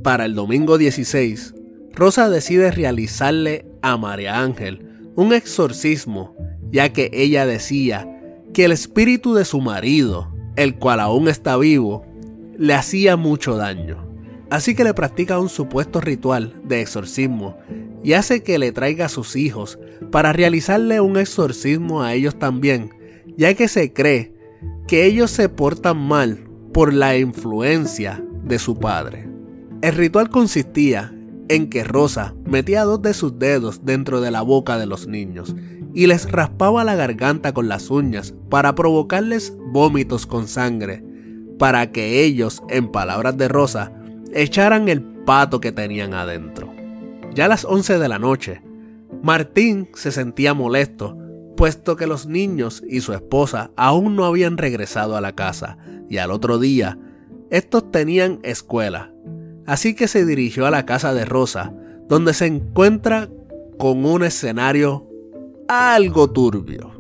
Para 0.04 0.26
el 0.26 0.36
domingo 0.36 0.78
16, 0.78 1.56
Rosa 1.94 2.30
decide 2.30 2.72
realizarle 2.72 3.66
a 3.82 3.98
María 3.98 4.42
Ángel 4.42 4.93
un 5.16 5.34
exorcismo, 5.34 6.36
ya 6.72 6.92
que 6.92 7.10
ella 7.14 7.46
decía 7.46 8.10
que 8.54 8.66
el 8.66 8.72
espíritu 8.72 9.34
de 9.34 9.46
su 9.46 9.62
marido, 9.62 10.34
el 10.56 10.76
cual 10.76 11.00
aún 11.00 11.28
está 11.28 11.58
vivo, 11.58 12.06
le 12.58 12.74
hacía 12.74 13.16
mucho 13.16 13.56
daño. 13.56 14.08
Así 14.50 14.76
que 14.76 14.84
le 14.84 14.94
practica 14.94 15.40
un 15.40 15.50
supuesto 15.50 16.00
ritual 16.00 16.54
de 16.64 16.82
exorcismo 16.82 17.58
y 18.04 18.14
hace 18.14 18.44
que 18.44 18.60
le 18.60 18.72
traiga 18.72 19.06
a 19.06 19.10
sus 19.10 19.36
hijos 19.36 19.80
para 20.12 20.34
realizarle 20.34 21.00
un 21.00 21.18
exorcismo 21.18 22.04
a 22.04 22.14
ellos 22.14 22.38
también, 22.38 22.92
ya 23.38 23.54
que 23.56 23.68
se 23.68 23.94
cree 23.94 24.34
que 24.88 25.06
ellos 25.06 25.32
se 25.32 25.50
portan 25.50 25.98
mal 25.98 26.44
por 26.74 26.94
la 26.94 27.18
influencia 27.18 28.24
de 28.44 28.60
su 28.60 28.78
padre. 28.78 29.28
El 29.82 29.96
ritual 29.96 30.30
consistía 30.30 31.13
en 31.50 31.70
que 31.70 31.84
Rosa 31.84 32.34
metía 32.46 32.84
dos 32.84 33.02
de 33.02 33.14
sus 33.14 33.38
dedos 33.40 33.86
dentro 33.86 34.22
de 34.22 34.32
la 34.32 34.42
boca 34.42 34.78
de 34.78 34.86
los 34.86 35.08
niños 35.08 35.56
y 35.94 36.08
les 36.08 36.32
raspaba 36.32 36.84
la 36.84 36.96
garganta 36.96 37.54
con 37.54 37.68
las 37.68 37.90
uñas 37.90 38.34
para 38.50 38.76
provocarles 38.76 39.56
vómitos 39.72 40.26
con 40.26 40.48
sangre, 40.48 41.04
para 41.60 41.92
que 41.92 42.24
ellos, 42.24 42.64
en 42.70 42.92
palabras 42.92 43.38
de 43.38 43.48
Rosa, 43.48 43.92
echaran 44.34 44.90
el 44.90 45.02
pato 45.02 45.62
que 45.62 45.72
tenían 45.72 46.14
adentro. 46.14 46.74
Ya 47.36 47.46
a 47.46 47.48
las 47.48 47.66
11 47.66 48.00
de 48.00 48.08
la 48.08 48.20
noche, 48.20 48.62
Martín 49.22 49.90
se 49.94 50.12
sentía 50.12 50.54
molesto, 50.54 51.18
puesto 51.56 51.96
que 51.96 52.08
los 52.08 52.26
niños 52.26 52.84
y 52.88 53.02
su 53.02 53.14
esposa 53.14 53.72
aún 53.76 54.16
no 54.16 54.26
habían 54.26 54.58
regresado 54.58 55.16
a 55.16 55.22
la 55.22 55.34
casa, 55.34 55.78
y 56.10 56.18
al 56.18 56.32
otro 56.32 56.60
día, 56.60 56.98
estos 57.50 57.92
tenían 57.92 58.40
escuela. 58.44 59.14
Así 59.66 59.96
que 59.96 60.08
se 60.08 60.26
dirigió 60.26 60.66
a 60.66 60.72
la 60.72 60.86
casa 60.86 61.14
de 61.14 61.26
Rosa, 61.26 61.74
donde 62.08 62.34
se 62.34 62.46
encuentra 62.46 63.30
con 63.78 64.06
un 64.06 64.24
escenario 64.24 65.10
algo 65.68 66.32
turbio. 66.32 66.92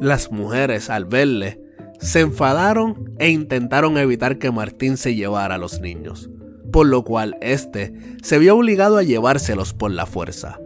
Las 0.00 0.32
mujeres, 0.32 0.90
al 0.90 1.04
verle, 1.04 1.60
se 2.00 2.20
enfadaron 2.20 3.12
e 3.18 3.30
intentaron 3.30 3.98
evitar 3.98 4.38
que 4.38 4.50
Martín 4.50 4.96
se 4.96 5.14
llevara 5.14 5.54
a 5.54 5.58
los 5.58 5.80
niños 5.80 6.30
por 6.72 6.86
lo 6.86 7.04
cual 7.04 7.36
éste 7.40 7.92
se 8.22 8.38
vio 8.38 8.56
obligado 8.56 8.96
a 8.96 9.02
llevárselos 9.02 9.74
por 9.74 9.92
la 9.92 10.06
fuerza. 10.06 10.58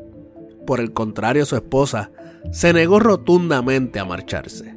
Por 0.66 0.80
el 0.80 0.92
contrario, 0.92 1.44
su 1.44 1.56
esposa 1.56 2.10
se 2.52 2.72
negó 2.72 3.00
rotundamente 3.00 3.98
a 3.98 4.04
marcharse. 4.04 4.74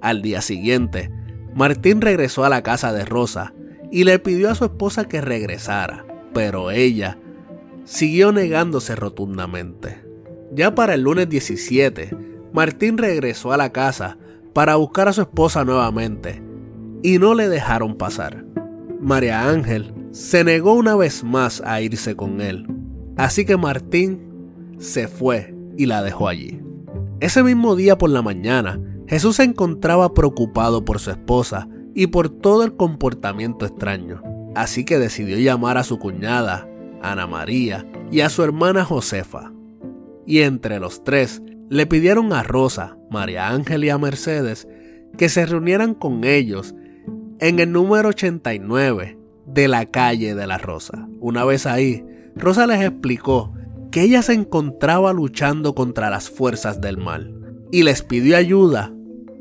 Al 0.00 0.22
día 0.22 0.40
siguiente, 0.40 1.12
Martín 1.54 2.00
regresó 2.00 2.44
a 2.44 2.48
la 2.48 2.62
casa 2.62 2.92
de 2.92 3.04
Rosa 3.04 3.52
y 3.92 4.04
le 4.04 4.18
pidió 4.18 4.50
a 4.50 4.54
su 4.54 4.64
esposa 4.64 5.04
que 5.04 5.20
regresara, 5.20 6.04
pero 6.32 6.70
ella 6.70 7.18
siguió 7.84 8.32
negándose 8.32 8.96
rotundamente. 8.96 10.02
Ya 10.50 10.74
para 10.74 10.94
el 10.94 11.02
lunes 11.02 11.28
17, 11.28 12.16
Martín 12.52 12.96
regresó 12.96 13.52
a 13.52 13.58
la 13.58 13.70
casa 13.70 14.16
para 14.54 14.76
buscar 14.76 15.08
a 15.08 15.12
su 15.12 15.20
esposa 15.20 15.64
nuevamente 15.64 16.42
y 17.02 17.18
no 17.18 17.34
le 17.34 17.50
dejaron 17.50 17.96
pasar. 17.96 18.44
María 18.98 19.48
Ángel 19.48 19.92
se 20.10 20.42
negó 20.42 20.72
una 20.72 20.96
vez 20.96 21.22
más 21.22 21.62
a 21.64 21.82
irse 21.82 22.16
con 22.16 22.40
él, 22.40 22.66
así 23.18 23.44
que 23.44 23.58
Martín 23.58 24.74
se 24.78 25.06
fue 25.06 25.54
y 25.76 25.84
la 25.84 26.02
dejó 26.02 26.28
allí. 26.28 26.62
Ese 27.20 27.42
mismo 27.42 27.76
día 27.76 27.98
por 27.98 28.08
la 28.08 28.22
mañana, 28.22 28.80
Jesús 29.06 29.36
se 29.36 29.44
encontraba 29.44 30.14
preocupado 30.14 30.82
por 30.84 30.98
su 30.98 31.10
esposa 31.10 31.68
y 31.94 32.08
por 32.08 32.28
todo 32.28 32.64
el 32.64 32.76
comportamiento 32.76 33.66
extraño, 33.66 34.22
así 34.54 34.84
que 34.84 34.98
decidió 34.98 35.38
llamar 35.38 35.78
a 35.78 35.84
su 35.84 35.98
cuñada, 35.98 36.68
Ana 37.02 37.26
María, 37.26 37.86
y 38.10 38.20
a 38.20 38.28
su 38.28 38.42
hermana 38.42 38.84
Josefa. 38.84 39.52
Y 40.26 40.40
entre 40.40 40.78
los 40.78 41.04
tres 41.04 41.42
le 41.68 41.86
pidieron 41.86 42.32
a 42.32 42.42
Rosa, 42.42 42.96
María 43.10 43.48
Ángel 43.48 43.84
y 43.84 43.90
a 43.90 43.98
Mercedes 43.98 44.68
que 45.16 45.28
se 45.28 45.46
reunieran 45.46 45.94
con 45.94 46.24
ellos 46.24 46.74
en 47.38 47.58
el 47.58 47.72
número 47.72 48.10
89 48.10 49.18
de 49.46 49.68
la 49.68 49.86
calle 49.86 50.34
de 50.34 50.46
la 50.46 50.58
Rosa. 50.58 51.08
Una 51.20 51.44
vez 51.44 51.66
ahí, 51.66 52.04
Rosa 52.36 52.66
les 52.66 52.82
explicó 52.82 53.52
que 53.90 54.02
ella 54.02 54.22
se 54.22 54.32
encontraba 54.32 55.12
luchando 55.12 55.74
contra 55.74 56.08
las 56.08 56.30
fuerzas 56.30 56.80
del 56.80 56.96
mal 56.96 57.34
y 57.70 57.82
les 57.82 58.02
pidió 58.02 58.36
ayuda 58.36 58.92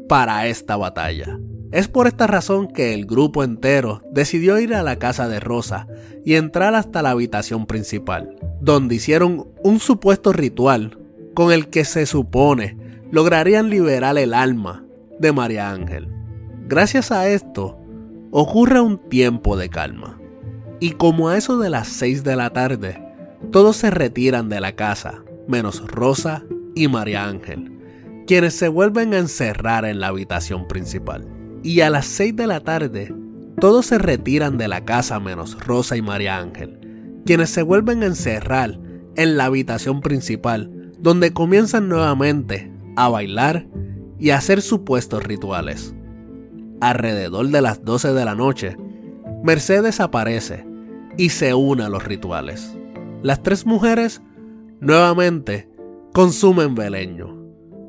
para 0.09 0.47
esta 0.47 0.75
batalla. 0.75 1.39
Es 1.71 1.87
por 1.87 2.07
esta 2.07 2.27
razón 2.27 2.67
que 2.67 2.93
el 2.93 3.05
grupo 3.05 3.43
entero 3.43 4.01
decidió 4.11 4.59
ir 4.59 4.73
a 4.73 4.83
la 4.83 4.97
casa 4.97 5.29
de 5.29 5.39
Rosa 5.39 5.87
y 6.25 6.35
entrar 6.35 6.75
hasta 6.75 7.01
la 7.01 7.11
habitación 7.11 7.65
principal, 7.65 8.35
donde 8.59 8.95
hicieron 8.95 9.47
un 9.63 9.79
supuesto 9.79 10.33
ritual 10.33 10.97
con 11.33 11.53
el 11.53 11.69
que 11.69 11.85
se 11.85 12.05
supone 12.05 12.77
lograrían 13.09 13.69
liberar 13.69 14.17
el 14.17 14.33
alma 14.33 14.85
de 15.19 15.31
María 15.31 15.71
Ángel. 15.71 16.09
Gracias 16.67 17.11
a 17.11 17.29
esto, 17.29 17.77
ocurre 18.31 18.81
un 18.81 18.97
tiempo 19.09 19.55
de 19.55 19.69
calma. 19.69 20.19
Y 20.79 20.91
como 20.91 21.29
a 21.29 21.37
eso 21.37 21.57
de 21.57 21.69
las 21.69 21.87
6 21.87 22.23
de 22.23 22.35
la 22.35 22.51
tarde, 22.51 23.01
todos 23.51 23.77
se 23.77 23.91
retiran 23.91 24.49
de 24.49 24.59
la 24.59 24.75
casa, 24.75 25.23
menos 25.47 25.85
Rosa 25.87 26.43
y 26.75 26.87
María 26.87 27.27
Ángel, 27.27 27.77
quienes 28.27 28.55
se 28.55 28.67
vuelven 28.67 29.13
a 29.13 29.19
encerrar 29.19 29.85
en 29.85 29.99
la 29.99 30.07
habitación 30.07 30.67
principal. 30.67 31.27
Y 31.63 31.81
a 31.81 31.89
las 31.89 32.05
6 32.07 32.35
de 32.35 32.47
la 32.47 32.59
tarde, 32.61 33.13
todos 33.59 33.85
se 33.87 33.97
retiran 33.97 34.57
de 34.57 34.67
la 34.67 34.83
casa 34.85 35.19
menos 35.19 35.57
Rosa 35.65 35.95
y 35.97 36.01
María 36.01 36.37
Ángel, 36.37 36.79
quienes 37.25 37.49
se 37.49 37.61
vuelven 37.61 38.03
a 38.03 38.07
encerrar 38.07 38.79
en 39.15 39.37
la 39.37 39.45
habitación 39.45 40.01
principal, 40.01 40.91
donde 40.97 41.33
comienzan 41.33 41.89
nuevamente 41.89 42.71
a 42.95 43.09
bailar 43.09 43.67
y 44.19 44.31
a 44.31 44.37
hacer 44.37 44.61
supuestos 44.61 45.23
rituales 45.23 45.93
alrededor 46.81 47.47
de 47.49 47.61
las 47.61 47.85
12 47.85 48.11
de 48.11 48.25
la 48.25 48.35
noche, 48.35 48.75
Mercedes 49.43 50.01
aparece 50.01 50.65
y 51.17 51.29
se 51.29 51.53
une 51.53 51.83
a 51.83 51.89
los 51.89 52.03
rituales. 52.03 52.75
Las 53.21 53.41
tres 53.41 53.65
mujeres 53.65 54.21
nuevamente 54.81 55.69
consumen 56.11 56.75
veleño. 56.75 57.37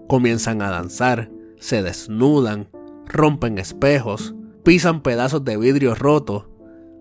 Comienzan 0.08 0.62
a 0.62 0.70
danzar, 0.70 1.30
se 1.58 1.82
desnudan, 1.82 2.68
rompen 3.06 3.58
espejos, 3.58 4.34
pisan 4.62 5.02
pedazos 5.02 5.44
de 5.44 5.56
vidrio 5.56 5.94
roto, 5.94 6.48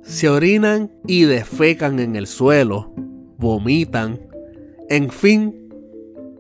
se 0.04 0.30
orinan 0.30 0.92
y 1.08 1.24
defecan 1.24 2.00
en 2.00 2.16
el 2.16 2.28
suelo, 2.28 2.94
vomitan, 3.38 4.20
en 4.90 5.10
fin, 5.12 5.70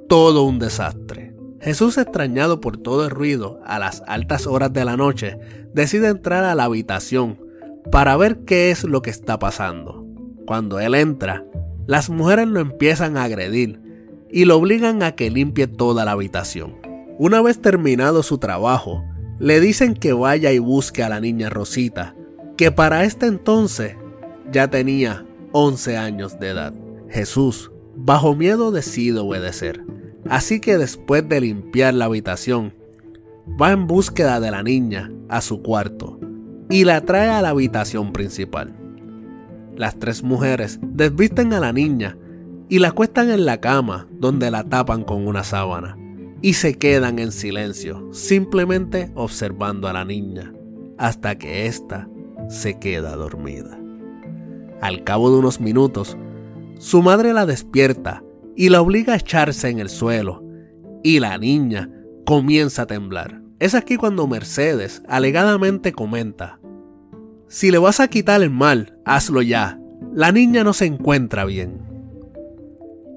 todo 0.08 0.43
un 0.43 0.60
desastre. 0.60 1.36
Jesús, 1.62 1.97
extrañado 1.97 2.60
por 2.60 2.78
todo 2.78 3.06
el 3.06 3.12
ruido 3.12 3.60
a 3.65 3.78
las 3.78 4.04
altas 4.08 4.47
horas 4.47 4.74
de 4.74 4.84
la 4.84 4.97
noche, 4.97 5.38
decide 5.74 6.08
entrar 6.08 6.43
a 6.43 6.56
la 6.56 6.63
habitación 6.63 7.39
para 7.91 8.17
ver 8.17 8.39
qué 8.45 8.71
es 8.71 8.84
lo 8.84 9.02
que 9.02 9.12
está 9.12 9.38
pasando. 9.38 10.06
Cuando 10.47 10.80
él 10.80 10.95
entra, 10.95 11.45
las 11.86 12.10
mujeres 12.10 12.47
lo 12.47 12.60
empiezan 12.60 13.15
a 13.15 13.24
agredir 13.24 13.80
y 14.30 14.45
lo 14.45 14.58
obligan 14.58 15.04
a 15.04 15.13
que 15.13 15.30
limpie 15.30 15.67
toda 15.67 16.04
la 16.04 16.12
habitación. 16.12 16.78
Una 17.19 17.41
vez 17.41 17.62
terminado 17.62 18.24
su 18.24 18.39
trabajo, 18.39 19.04
le 19.41 19.60
dicen 19.60 19.95
que 19.95 20.13
vaya 20.13 20.51
y 20.51 20.60
busque 20.60 21.01
a 21.01 21.10
la 21.10 21.19
niña 21.19 21.49
Rosita, 21.49 22.15
que 22.58 22.71
para 22.71 23.06
este 23.06 23.25
entonces 23.25 23.95
ya 24.51 24.69
tenía 24.69 25.25
11 25.51 25.97
años 25.97 26.39
de 26.39 26.49
edad. 26.49 26.73
Jesús, 27.10 27.71
bajo 27.95 28.36
miedo, 28.36 28.71
decide 28.71 29.17
obedecer 29.17 29.84
Así 30.30 30.60
que 30.60 30.77
después 30.77 31.27
de 31.27 31.41
limpiar 31.41 31.95
la 31.95 32.06
habitación, 32.06 32.75
va 33.60 33.71
en 33.71 33.88
búsqueda 33.88 34.39
de 34.39 34.51
la 34.51 34.62
niña 34.62 35.12
a 35.30 35.41
su 35.41 35.63
cuarto 35.63 36.19
y 36.69 36.84
la 36.84 37.01
trae 37.01 37.30
a 37.30 37.41
la 37.41 37.49
habitación 37.49 38.13
principal. 38.13 38.75
Las 39.75 39.97
tres 39.97 40.21
mujeres 40.21 40.80
desvisten 40.84 41.54
a 41.54 41.60
la 41.60 41.73
niña 41.73 42.17
y 42.69 42.77
la 42.80 42.89
acuestan 42.89 43.32
en 43.32 43.45
la 43.45 43.60
cama 43.60 44.08
donde 44.12 44.51
la 44.51 44.63
tapan 44.63 45.04
con 45.04 45.25
una 45.25 45.43
sábana 45.43 45.97
y 46.41 46.54
se 46.54 46.77
quedan 46.77 47.19
en 47.19 47.32
silencio, 47.32 48.10
simplemente 48.12 49.12
observando 49.15 49.88
a 49.88 49.93
la 49.93 50.06
niña 50.06 50.54
hasta 50.97 51.38
que 51.38 51.65
ésta 51.65 52.08
se 52.49 52.77
queda 52.77 53.15
dormida. 53.15 53.80
Al 54.82 55.04
cabo 55.04 55.32
de 55.32 55.38
unos 55.38 55.60
minutos, 55.60 56.17
su 56.80 57.01
madre 57.01 57.34
la 57.34 57.45
despierta 57.45 58.23
y 58.56 58.69
la 58.69 58.82
obliga 58.82 59.13
a 59.13 59.17
echarse 59.17 59.69
en 59.69 59.80
el 59.80 59.89
suelo, 59.89 60.43
y 61.04 61.19
la 61.19 61.38
niña 61.38 61.89
comienza 62.25 62.84
a 62.84 62.88
temblar. 62.88 63.41
Es 63.60 63.73
aquí 63.73 63.97
cuando 63.97 64.27
Mercedes 64.27 65.01
alegadamente 65.08 65.91
comenta, 65.91 66.60
si 67.47 67.69
le 67.69 67.80
vas 67.80 67.99
a 67.99 68.08
quitar 68.08 68.41
el 68.41 68.49
mal, 68.49 68.97
hazlo 69.04 69.41
ya. 69.41 69.80
La 70.13 70.32
niña 70.32 70.63
no 70.63 70.73
se 70.73 70.86
encuentra 70.86 71.45
bien. 71.45 71.82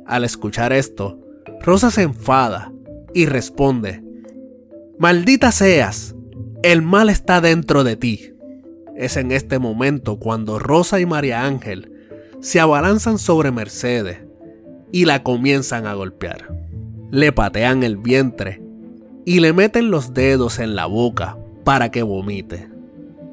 Al 0.07 0.25
escuchar 0.25 0.73
esto, 0.73 1.21
Rosa 1.61 1.91
se 1.91 2.03
enfada 2.03 2.74
y 3.14 3.27
responde, 3.27 4.03
Maldita 4.98 5.53
seas, 5.53 6.14
el 6.62 6.83
mal 6.83 7.09
está 7.09 7.40
dentro 7.40 7.85
de 7.85 7.96
ti. 7.96 8.33
Es 8.96 9.16
en 9.16 9.33
este 9.33 9.59
momento 9.59 10.18
cuando 10.18 10.59
Rosa 10.59 11.00
y 11.00 11.07
María 11.07 11.44
Ángel 11.44 11.92
se 12.40 12.61
abalanzan 12.61 13.18
sobre 13.18 13.50
Mercedes 13.50 14.18
y 14.92 15.05
la 15.05 15.22
comienzan 15.22 15.87
a 15.87 15.94
golpear. 15.94 16.55
Le 17.11 17.33
patean 17.33 17.83
el 17.83 17.96
vientre 17.96 18.62
y 19.24 19.40
le 19.40 19.53
meten 19.53 19.90
los 19.90 20.14
dedos 20.14 20.59
en 20.59 20.77
la 20.77 20.87
boca 20.87 21.37
para 21.64 21.90
que 21.90 22.03
vomite. 22.03 22.68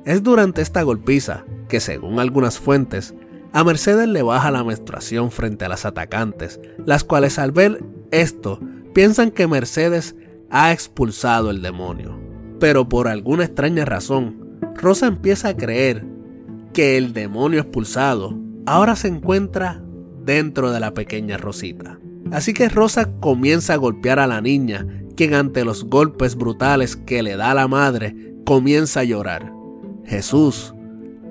Es 0.06 0.24
durante 0.24 0.62
esta 0.62 0.82
golpiza 0.82 1.46
que, 1.70 1.80
según 1.80 2.20
algunas 2.20 2.60
fuentes, 2.60 3.14
a 3.54 3.64
Mercedes 3.64 4.08
le 4.08 4.24
baja 4.24 4.50
la 4.50 4.64
menstruación 4.64 5.30
frente 5.30 5.66
a 5.66 5.70
las 5.70 5.86
atacantes, 5.86 6.60
las 6.86 7.04
cuales 7.04 7.38
al 7.38 7.52
ver 7.52 7.84
esto 8.12 8.60
piensan 8.94 9.32
que 9.32 9.48
Mercedes 9.48 10.16
ha 10.50 10.72
expulsado 10.72 11.50
el 11.50 11.62
demonio. 11.62 12.20
Pero 12.60 12.88
por 12.88 13.08
alguna 13.08 13.46
extraña 13.46 13.86
razón, 13.86 14.60
Rosa 14.76 15.08
empieza 15.08 15.50
a 15.50 15.58
creer 15.58 16.06
que 16.74 16.98
el 16.98 17.14
demonio 17.14 17.62
expulsado 17.62 18.38
ahora 18.66 18.96
se 18.96 19.08
encuentra 19.08 19.84
dentro 20.24 20.72
de 20.72 20.80
la 20.80 20.94
pequeña 20.94 21.38
Rosita. 21.38 22.00
Así 22.32 22.54
que 22.54 22.70
Rosa 22.70 23.12
comienza 23.20 23.74
a 23.74 23.78
golpear 23.78 24.20
a 24.20 24.28
la 24.28 24.42
niña, 24.42 24.86
quien 25.16 25.34
ante 25.34 25.66
los 25.66 25.86
golpes 25.86 26.36
brutales 26.36 26.96
que 26.96 27.24
le 27.24 27.36
da 27.36 27.54
la 27.54 27.68
madre 27.68 28.36
comienza 28.46 29.02
a 29.02 29.04
llorar. 29.04 29.52
Jesús, 30.06 30.74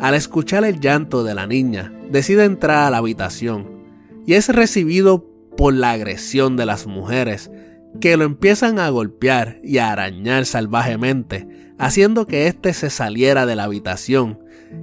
al 0.00 0.14
escuchar 0.14 0.64
el 0.64 0.80
llanto 0.80 1.24
de 1.24 1.34
la 1.34 1.46
niña, 1.46 1.92
decide 2.10 2.44
entrar 2.44 2.86
a 2.86 2.90
la 2.90 2.98
habitación 2.98 3.80
y 4.26 4.34
es 4.34 4.48
recibido 4.48 5.29
por 5.60 5.74
la 5.74 5.90
agresión 5.90 6.56
de 6.56 6.64
las 6.64 6.86
mujeres 6.86 7.50
que 8.00 8.16
lo 8.16 8.24
empiezan 8.24 8.78
a 8.78 8.88
golpear 8.88 9.58
y 9.62 9.76
a 9.76 9.92
arañar 9.92 10.46
salvajemente, 10.46 11.74
haciendo 11.78 12.26
que 12.26 12.46
éste 12.46 12.72
se 12.72 12.88
saliera 12.88 13.44
de 13.44 13.56
la 13.56 13.64
habitación 13.64 14.38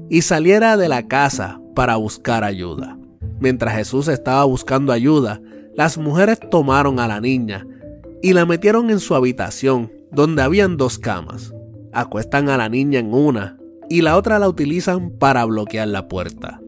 y 0.07 0.21
saliera 0.21 0.77
de 0.77 0.87
la 0.87 1.07
casa 1.07 1.59
para 1.73 1.95
buscar 1.95 2.43
ayuda. 2.43 2.95
Mientras 3.39 3.73
Jesús 3.73 4.07
estaba 4.07 4.43
buscando 4.43 4.93
ayuda, 4.93 5.41
las 5.73 5.97
mujeres 5.97 6.39
tomaron 6.51 6.99
a 6.99 7.07
la 7.07 7.19
niña 7.21 7.65
y 8.21 8.33
la 8.33 8.45
metieron 8.45 8.91
en 8.91 8.99
su 8.99 9.15
habitación, 9.15 9.91
donde 10.11 10.43
habían 10.43 10.77
dos 10.77 10.99
camas. 10.99 11.55
Acuestan 11.91 12.49
a 12.49 12.57
la 12.57 12.69
niña 12.69 12.99
en 12.99 13.15
una 13.15 13.57
y 13.89 14.01
la 14.01 14.15
otra 14.15 14.37
la 14.37 14.47
utilizan 14.47 15.09
para 15.09 15.43
bloquear 15.45 15.87
la 15.87 16.07
puerta. 16.07 16.61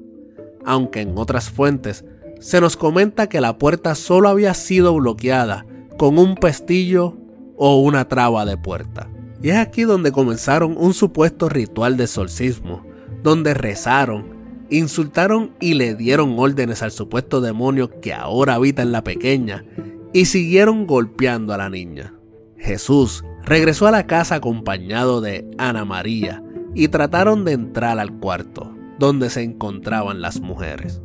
Aunque 0.65 1.01
en 1.01 1.15
otras 1.15 1.51
fuentes 1.51 2.03
se 2.39 2.61
nos 2.61 2.77
comenta 2.77 3.27
que 3.27 3.41
la 3.41 3.57
puerta 3.57 3.95
solo 3.95 4.29
había 4.29 4.53
sido 4.53 4.95
bloqueada 4.95 5.65
con 5.97 6.17
un 6.17 6.35
pestillo 6.35 7.17
o 7.57 7.79
una 7.81 8.07
traba 8.07 8.45
de 8.45 8.57
puerta. 8.57 9.09
Y 9.41 9.49
es 9.49 9.57
aquí 9.57 9.83
donde 9.83 10.11
comenzaron 10.11 10.75
un 10.77 10.93
supuesto 10.93 11.49
ritual 11.49 11.97
de 11.97 12.07
solcismo, 12.07 12.85
donde 13.23 13.53
rezaron, 13.53 14.65
insultaron 14.69 15.51
y 15.59 15.73
le 15.73 15.95
dieron 15.95 16.37
órdenes 16.37 16.83
al 16.83 16.91
supuesto 16.91 17.41
demonio 17.41 17.99
que 18.01 18.13
ahora 18.13 18.55
habita 18.55 18.81
en 18.81 18.91
la 18.91 19.03
pequeña 19.03 19.65
y 20.13 20.25
siguieron 20.25 20.87
golpeando 20.87 21.53
a 21.53 21.57
la 21.57 21.69
niña. 21.69 22.13
Jesús 22.57 23.23
regresó 23.43 23.87
a 23.87 23.91
la 23.91 24.07
casa 24.07 24.35
acompañado 24.35 25.21
de 25.21 25.49
Ana 25.57 25.85
María, 25.85 26.43
y 26.73 26.87
trataron 26.87 27.45
de 27.45 27.53
entrar 27.53 27.99
al 27.99 28.19
cuarto 28.19 28.73
donde 28.99 29.29
se 29.29 29.43
encontraban 29.43 30.21
las 30.21 30.39
mujeres, 30.39 31.01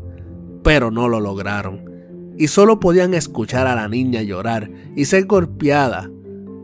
pero 0.64 0.90
no 0.90 1.08
lo 1.08 1.20
lograron 1.20 1.94
y 2.36 2.48
solo 2.48 2.80
podían 2.80 3.14
escuchar 3.14 3.68
a 3.68 3.76
la 3.76 3.86
niña 3.86 4.22
llorar 4.22 4.70
y 4.96 5.04
ser 5.04 5.26
golpeada 5.26 6.10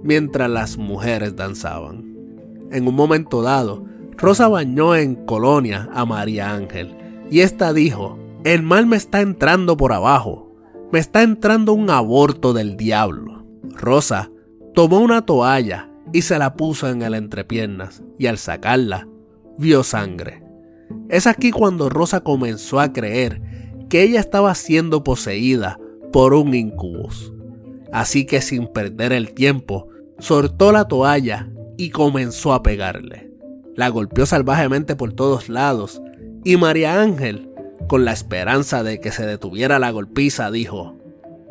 mientras 0.02 0.50
las 0.50 0.76
mujeres 0.78 1.36
danzaban. 1.36 2.16
En 2.72 2.88
un 2.88 2.94
momento 2.94 3.42
dado, 3.42 3.84
Rosa 4.16 4.48
bañó 4.48 4.96
en 4.96 5.14
colonia 5.14 5.88
a 5.92 6.04
María 6.04 6.52
Ángel 6.52 6.96
y 7.30 7.40
ésta 7.40 7.72
dijo, 7.72 8.18
el 8.44 8.62
mal 8.62 8.86
me 8.86 8.96
está 8.96 9.20
entrando 9.20 9.76
por 9.76 9.92
abajo, 9.92 10.52
me 10.90 10.98
está 10.98 11.22
entrando 11.22 11.72
un 11.72 11.90
aborto 11.90 12.52
del 12.52 12.76
diablo. 12.76 13.44
Rosa 13.76 14.30
tomó 14.74 14.98
una 15.00 15.24
toalla 15.24 15.90
y 16.12 16.22
se 16.22 16.38
la 16.38 16.54
puso 16.54 16.88
en 16.88 17.02
el 17.02 17.14
entrepiernas 17.14 18.02
y 18.18 18.26
al 18.26 18.38
sacarla 18.38 19.06
vio 19.58 19.84
sangre. 19.84 20.42
Es 21.08 21.26
aquí 21.26 21.50
cuando 21.50 21.88
Rosa 21.88 22.20
comenzó 22.20 22.80
a 22.80 22.92
creer 22.92 23.40
que 23.90 24.02
ella 24.02 24.20
estaba 24.20 24.54
siendo 24.54 25.04
poseída 25.04 25.78
por 26.10 26.32
un 26.32 26.54
incubus. 26.54 27.34
Así 27.92 28.24
que 28.24 28.40
sin 28.40 28.68
perder 28.68 29.12
el 29.12 29.34
tiempo, 29.34 29.88
soltó 30.18 30.72
la 30.72 30.88
toalla 30.88 31.50
y 31.76 31.90
comenzó 31.90 32.54
a 32.54 32.62
pegarle. 32.62 33.30
La 33.76 33.90
golpeó 33.90 34.24
salvajemente 34.24 34.96
por 34.96 35.12
todos 35.12 35.50
lados 35.50 36.00
y 36.44 36.56
María 36.56 37.02
Ángel, 37.02 37.50
con 37.88 38.06
la 38.06 38.12
esperanza 38.12 38.82
de 38.82 39.00
que 39.00 39.12
se 39.12 39.26
detuviera 39.26 39.78
la 39.78 39.90
golpiza, 39.90 40.50
dijo, 40.50 40.96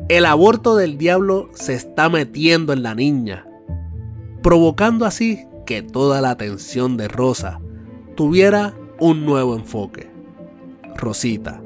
El 0.08 0.24
aborto 0.24 0.74
del 0.74 0.98
diablo 0.98 1.50
se 1.54 1.74
está 1.74 2.08
metiendo 2.08 2.72
en 2.72 2.82
la 2.82 2.96
niña 2.96 3.46
provocando 4.42 5.04
así 5.04 5.46
que 5.66 5.82
toda 5.82 6.20
la 6.20 6.30
atención 6.30 6.96
de 6.96 7.08
Rosa 7.08 7.60
tuviera 8.16 8.74
un 8.98 9.24
nuevo 9.24 9.54
enfoque. 9.54 10.10
Rosita, 10.96 11.62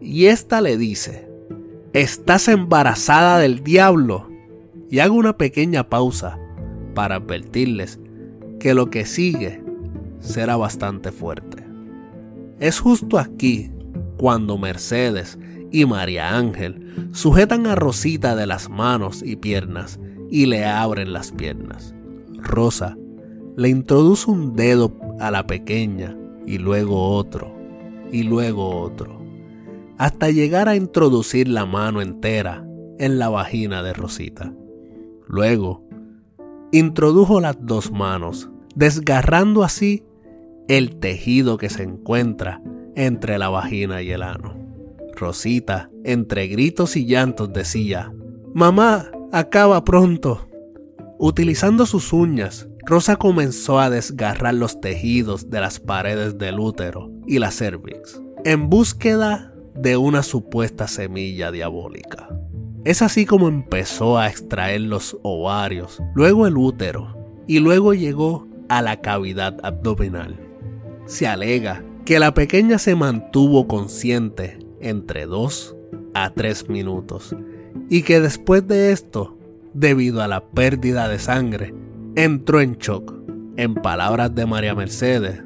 y 0.00 0.26
esta 0.26 0.60
le 0.60 0.76
dice, 0.76 1.28
estás 1.92 2.48
embarazada 2.48 3.38
del 3.38 3.62
diablo. 3.62 4.28
Y 4.90 5.00
hago 5.00 5.16
una 5.16 5.36
pequeña 5.36 5.88
pausa 5.90 6.38
para 6.94 7.16
advertirles 7.16 8.00
que 8.58 8.72
lo 8.72 8.88
que 8.88 9.04
sigue 9.04 9.62
será 10.20 10.56
bastante 10.56 11.12
fuerte. 11.12 11.64
Es 12.58 12.80
justo 12.80 13.18
aquí 13.18 13.70
cuando 14.16 14.56
Mercedes 14.58 15.38
y 15.70 15.84
María 15.84 16.36
Ángel 16.36 17.10
sujetan 17.12 17.66
a 17.66 17.74
Rosita 17.74 18.34
de 18.34 18.46
las 18.46 18.70
manos 18.70 19.22
y 19.22 19.36
piernas 19.36 20.00
y 20.30 20.46
le 20.46 20.64
abren 20.64 21.12
las 21.12 21.32
piernas. 21.32 21.94
Rosa 22.34 22.96
le 23.56 23.68
introduce 23.68 24.30
un 24.30 24.56
dedo 24.56 24.96
a 25.20 25.30
la 25.30 25.46
pequeña 25.46 26.16
y 26.46 26.58
luego 26.58 27.10
otro 27.10 27.54
y 28.10 28.22
luego 28.22 28.80
otro, 28.80 29.17
hasta 29.98 30.30
llegar 30.30 30.68
a 30.68 30.76
introducir 30.76 31.48
la 31.48 31.66
mano 31.66 32.00
entera 32.00 32.64
en 32.98 33.18
la 33.18 33.28
vagina 33.28 33.82
de 33.82 33.92
Rosita. 33.92 34.54
Luego, 35.26 35.84
introdujo 36.72 37.40
las 37.40 37.56
dos 37.60 37.90
manos, 37.90 38.48
desgarrando 38.74 39.64
así 39.64 40.04
el 40.68 40.96
tejido 40.96 41.58
que 41.58 41.68
se 41.68 41.82
encuentra 41.82 42.62
entre 42.94 43.38
la 43.38 43.48
vagina 43.48 44.00
y 44.00 44.10
el 44.10 44.22
ano. 44.22 44.56
Rosita, 45.16 45.90
entre 46.04 46.46
gritos 46.46 46.96
y 46.96 47.04
llantos, 47.04 47.52
decía, 47.52 48.12
Mamá, 48.54 49.10
acaba 49.32 49.84
pronto. 49.84 50.48
Utilizando 51.18 51.86
sus 51.86 52.12
uñas, 52.12 52.68
Rosa 52.86 53.16
comenzó 53.16 53.80
a 53.80 53.90
desgarrar 53.90 54.54
los 54.54 54.80
tejidos 54.80 55.50
de 55.50 55.60
las 55.60 55.80
paredes 55.80 56.38
del 56.38 56.60
útero 56.60 57.10
y 57.26 57.40
la 57.40 57.50
cervix, 57.50 58.22
en 58.44 58.70
búsqueda 58.70 59.52
de 59.80 59.96
una 59.96 60.22
supuesta 60.22 60.88
semilla 60.88 61.50
diabólica. 61.50 62.28
Es 62.84 63.02
así 63.02 63.26
como 63.26 63.48
empezó 63.48 64.18
a 64.18 64.28
extraer 64.28 64.82
los 64.82 65.18
ovarios, 65.22 66.02
luego 66.14 66.46
el 66.46 66.56
útero, 66.56 67.16
y 67.46 67.60
luego 67.60 67.94
llegó 67.94 68.46
a 68.68 68.82
la 68.82 69.00
cavidad 69.00 69.56
abdominal. 69.62 70.38
Se 71.06 71.26
alega 71.26 71.84
que 72.04 72.18
la 72.18 72.34
pequeña 72.34 72.78
se 72.78 72.94
mantuvo 72.94 73.66
consciente 73.66 74.58
entre 74.80 75.26
2 75.26 75.76
a 76.14 76.30
3 76.30 76.68
minutos 76.68 77.34
y 77.88 78.02
que 78.02 78.20
después 78.20 78.66
de 78.66 78.92
esto 78.92 79.38
debido 79.78 80.22
a 80.22 80.28
la 80.28 80.44
pérdida 80.44 81.08
de 81.08 81.18
sangre, 81.18 81.74
entró 82.16 82.60
en 82.60 82.74
shock. 82.78 83.14
En 83.56 83.74
palabras 83.74 84.34
de 84.34 84.46
María 84.46 84.74
Mercedes, 84.74 85.42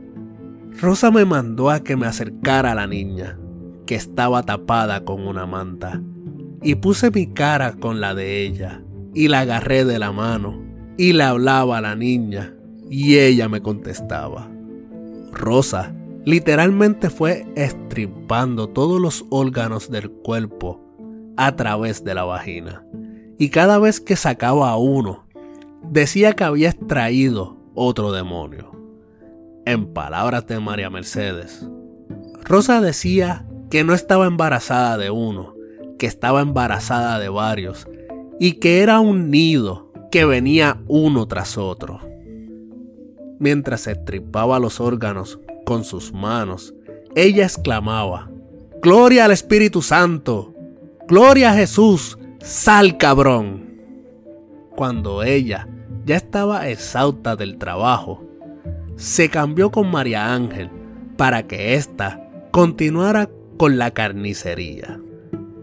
Rosa 0.80 1.10
me 1.10 1.24
mandó 1.24 1.70
a 1.70 1.80
que 1.80 1.96
me 1.96 2.06
acercara 2.06 2.72
a 2.72 2.74
la 2.74 2.86
niña, 2.86 3.38
que 3.86 3.94
estaba 3.94 4.42
tapada 4.42 5.04
con 5.04 5.26
una 5.26 5.46
manta, 5.46 6.00
y 6.62 6.76
puse 6.76 7.10
mi 7.10 7.26
cara 7.26 7.74
con 7.74 8.00
la 8.00 8.14
de 8.14 8.42
ella, 8.42 8.82
y 9.14 9.28
la 9.28 9.40
agarré 9.40 9.84
de 9.84 9.98
la 9.98 10.12
mano, 10.12 10.62
y 10.96 11.12
le 11.12 11.24
hablaba 11.24 11.78
a 11.78 11.82
la 11.82 11.96
niña, 11.96 12.54
y 12.90 13.16
ella 13.18 13.48
me 13.48 13.60
contestaba. 13.60 14.48
Rosa 15.32 15.94
literalmente 16.24 17.10
fue 17.10 17.46
estripando 17.56 18.68
todos 18.68 19.00
los 19.00 19.24
órganos 19.30 19.90
del 19.90 20.10
cuerpo 20.10 20.80
a 21.36 21.56
través 21.56 22.04
de 22.04 22.14
la 22.14 22.24
vagina 22.24 22.84
y 23.38 23.48
cada 23.48 23.78
vez 23.78 24.00
que 24.00 24.14
sacaba 24.14 24.70
a 24.70 24.76
uno, 24.76 25.24
decía 25.82 26.34
que 26.34 26.44
había 26.44 26.70
extraído 26.70 27.56
otro 27.74 28.12
demonio. 28.12 28.70
En 29.64 29.92
palabras 29.92 30.46
de 30.46 30.60
María 30.60 30.90
Mercedes, 30.90 31.68
Rosa 32.44 32.80
decía 32.80 33.44
que 33.72 33.84
no 33.84 33.94
estaba 33.94 34.26
embarazada 34.26 34.98
de 34.98 35.08
uno, 35.08 35.54
que 35.98 36.04
estaba 36.04 36.42
embarazada 36.42 37.18
de 37.18 37.30
varios 37.30 37.88
y 38.38 38.58
que 38.60 38.82
era 38.82 39.00
un 39.00 39.30
nido 39.30 39.90
que 40.10 40.26
venía 40.26 40.82
uno 40.88 41.26
tras 41.26 41.56
otro. 41.56 41.98
Mientras 43.38 43.80
se 43.80 43.94
tripaba 43.94 44.58
los 44.58 44.78
órganos 44.78 45.40
con 45.64 45.84
sus 45.84 46.12
manos, 46.12 46.74
ella 47.14 47.44
exclamaba, 47.44 48.30
Gloria 48.82 49.24
al 49.24 49.30
Espíritu 49.30 49.80
Santo, 49.80 50.52
Gloria 51.08 51.52
a 51.52 51.54
Jesús, 51.54 52.18
sal 52.40 52.98
cabrón. 52.98 53.80
Cuando 54.76 55.22
ella 55.22 55.66
ya 56.04 56.16
estaba 56.16 56.68
exhausta 56.68 57.36
del 57.36 57.56
trabajo, 57.56 58.22
se 58.96 59.30
cambió 59.30 59.70
con 59.70 59.90
María 59.90 60.34
Ángel 60.34 60.68
para 61.16 61.46
que 61.46 61.74
ésta 61.74 62.28
continuara 62.50 63.30
con 63.62 63.78
la 63.78 63.92
carnicería. 63.92 65.00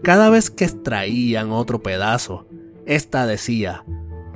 Cada 0.02 0.30
vez 0.30 0.50
que 0.50 0.64
extraían 0.64 1.50
otro 1.50 1.82
pedazo, 1.82 2.46
ésta 2.86 3.26
decía, 3.26 3.84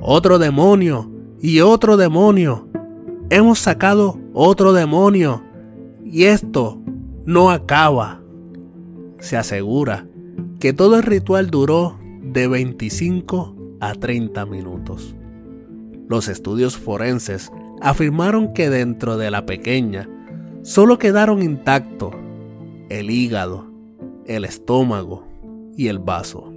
otro 0.03 0.39
demonio 0.39 1.11
y 1.41 1.61
otro 1.61 1.97
demonio. 1.97 2.69
Hemos 3.31 3.61
sacado 3.61 4.21
otro 4.35 4.75
demonio 4.75 5.43
y 6.05 6.25
esto 6.25 6.79
no 7.25 7.51
acaba. 7.51 8.21
Se 9.19 9.39
asegura 9.39 10.07
que 10.61 10.75
todo 10.75 10.97
el 10.97 11.03
ritual 11.03 11.49
duró 11.49 11.99
de 12.21 12.47
25 12.47 13.57
a 13.81 13.95
30 13.95 14.45
minutos. 14.45 15.17
Los 16.07 16.29
estudios 16.29 16.77
forenses 16.77 17.51
afirmaron 17.81 18.53
que 18.53 18.69
dentro 18.69 19.17
de 19.17 19.31
la 19.31 19.47
pequeña 19.47 20.07
solo 20.65 20.99
quedaron 20.99 21.43
intactos 21.43 22.15
el 22.89 23.11
hígado, 23.11 23.67
el 24.27 24.45
estómago 24.45 25.27
y 25.77 25.89
el 25.89 25.99
vaso. 25.99 26.53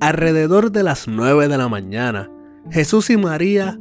Alrededor 0.00 0.72
de 0.72 0.82
las 0.82 1.06
9 1.06 1.48
de 1.48 1.58
la 1.58 1.68
mañana, 1.68 2.30
Jesús 2.70 3.10
y 3.10 3.16
María 3.16 3.78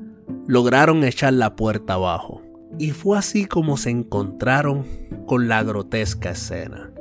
lograron 0.47 1.03
echar 1.03 1.33
la 1.33 1.55
puerta 1.55 1.93
abajo. 1.93 2.41
Y 2.77 2.91
fue 2.91 3.17
así 3.17 3.45
como 3.45 3.77
se 3.77 3.89
encontraron 3.89 4.85
con 5.25 5.47
la 5.47 5.63
grotesca 5.63 6.31
escena. 6.31 6.91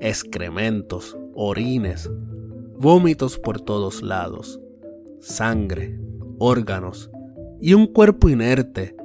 Excrementos, 0.00 1.16
orines, 1.34 2.10
vómitos 2.78 3.38
por 3.38 3.60
todos 3.60 4.02
lados, 4.02 4.60
sangre, 5.20 5.98
órganos 6.38 7.10
y 7.60 7.74
un 7.74 7.86
cuerpo 7.86 8.28
inerte 8.28 8.96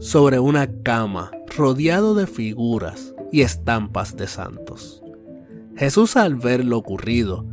sobre 0.00 0.38
una 0.38 0.70
cama 0.82 1.30
rodeado 1.56 2.14
de 2.14 2.26
figuras 2.26 3.13
y 3.34 3.42
estampas 3.42 4.16
de 4.16 4.28
santos. 4.28 5.02
Jesús 5.76 6.16
al 6.16 6.36
ver 6.36 6.64
lo 6.64 6.78
ocurrido, 6.78 7.44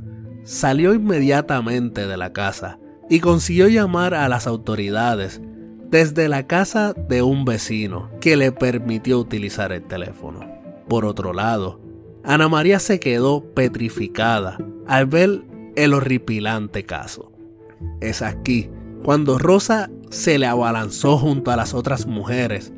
salió 0.44 0.94
inmediatamente 0.94 2.06
de 2.06 2.18
la 2.18 2.34
casa 2.34 2.78
y 3.10 3.20
consiguió 3.20 3.68
llamar 3.68 4.14
a 4.14 4.30
las 4.30 4.46
autoridades 4.46 5.42
desde 5.90 6.30
la 6.30 6.46
casa 6.46 6.94
de 6.94 7.24
un 7.24 7.46
vecino 7.46 8.12
que 8.22 8.38
le 8.38 8.52
permitió 8.52 9.18
utilizar 9.18 9.72
el 9.72 9.82
teléfono. 9.82 10.42
Por 10.88 11.04
otro 11.04 11.34
lado, 11.34 11.82
Ana 12.24 12.48
María 12.48 12.78
se 12.78 13.00
quedó 13.00 13.44
petrificada 13.56 14.60
al 14.86 15.08
ver 15.08 15.42
el 15.76 15.96
horripilante 15.96 16.86
caso. 16.86 17.32
Es 18.02 18.22
aquí 18.22 18.70
cuando 19.04 19.40
Rosa 19.40 19.90
se 20.12 20.38
le 20.38 20.46
abalanzó 20.46 21.18
junto 21.18 21.50
a 21.50 21.56
las 21.56 21.74
otras 21.74 22.06
mujeres 22.06 22.72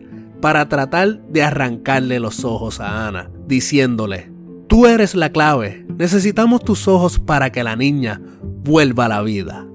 para 0.43 0.67
tratar 0.67 1.25
de 1.29 1.41
arrancarle 1.41 2.19
los 2.19 2.43
ojos 2.43 2.81
a 2.81 3.07
Ana, 3.07 3.31
diciéndole, 3.47 4.29
Tú 4.67 4.87
eres 4.87 5.15
la 5.15 5.29
clave, 5.29 5.85
necesitamos 5.97 6.65
tus 6.65 6.89
ojos 6.89 7.17
para 7.17 7.53
que 7.53 7.63
la 7.63 7.77
niña 7.77 8.21
vuelva 8.61 9.05
a 9.05 9.07
la 9.07 9.21
vida. 9.21 9.65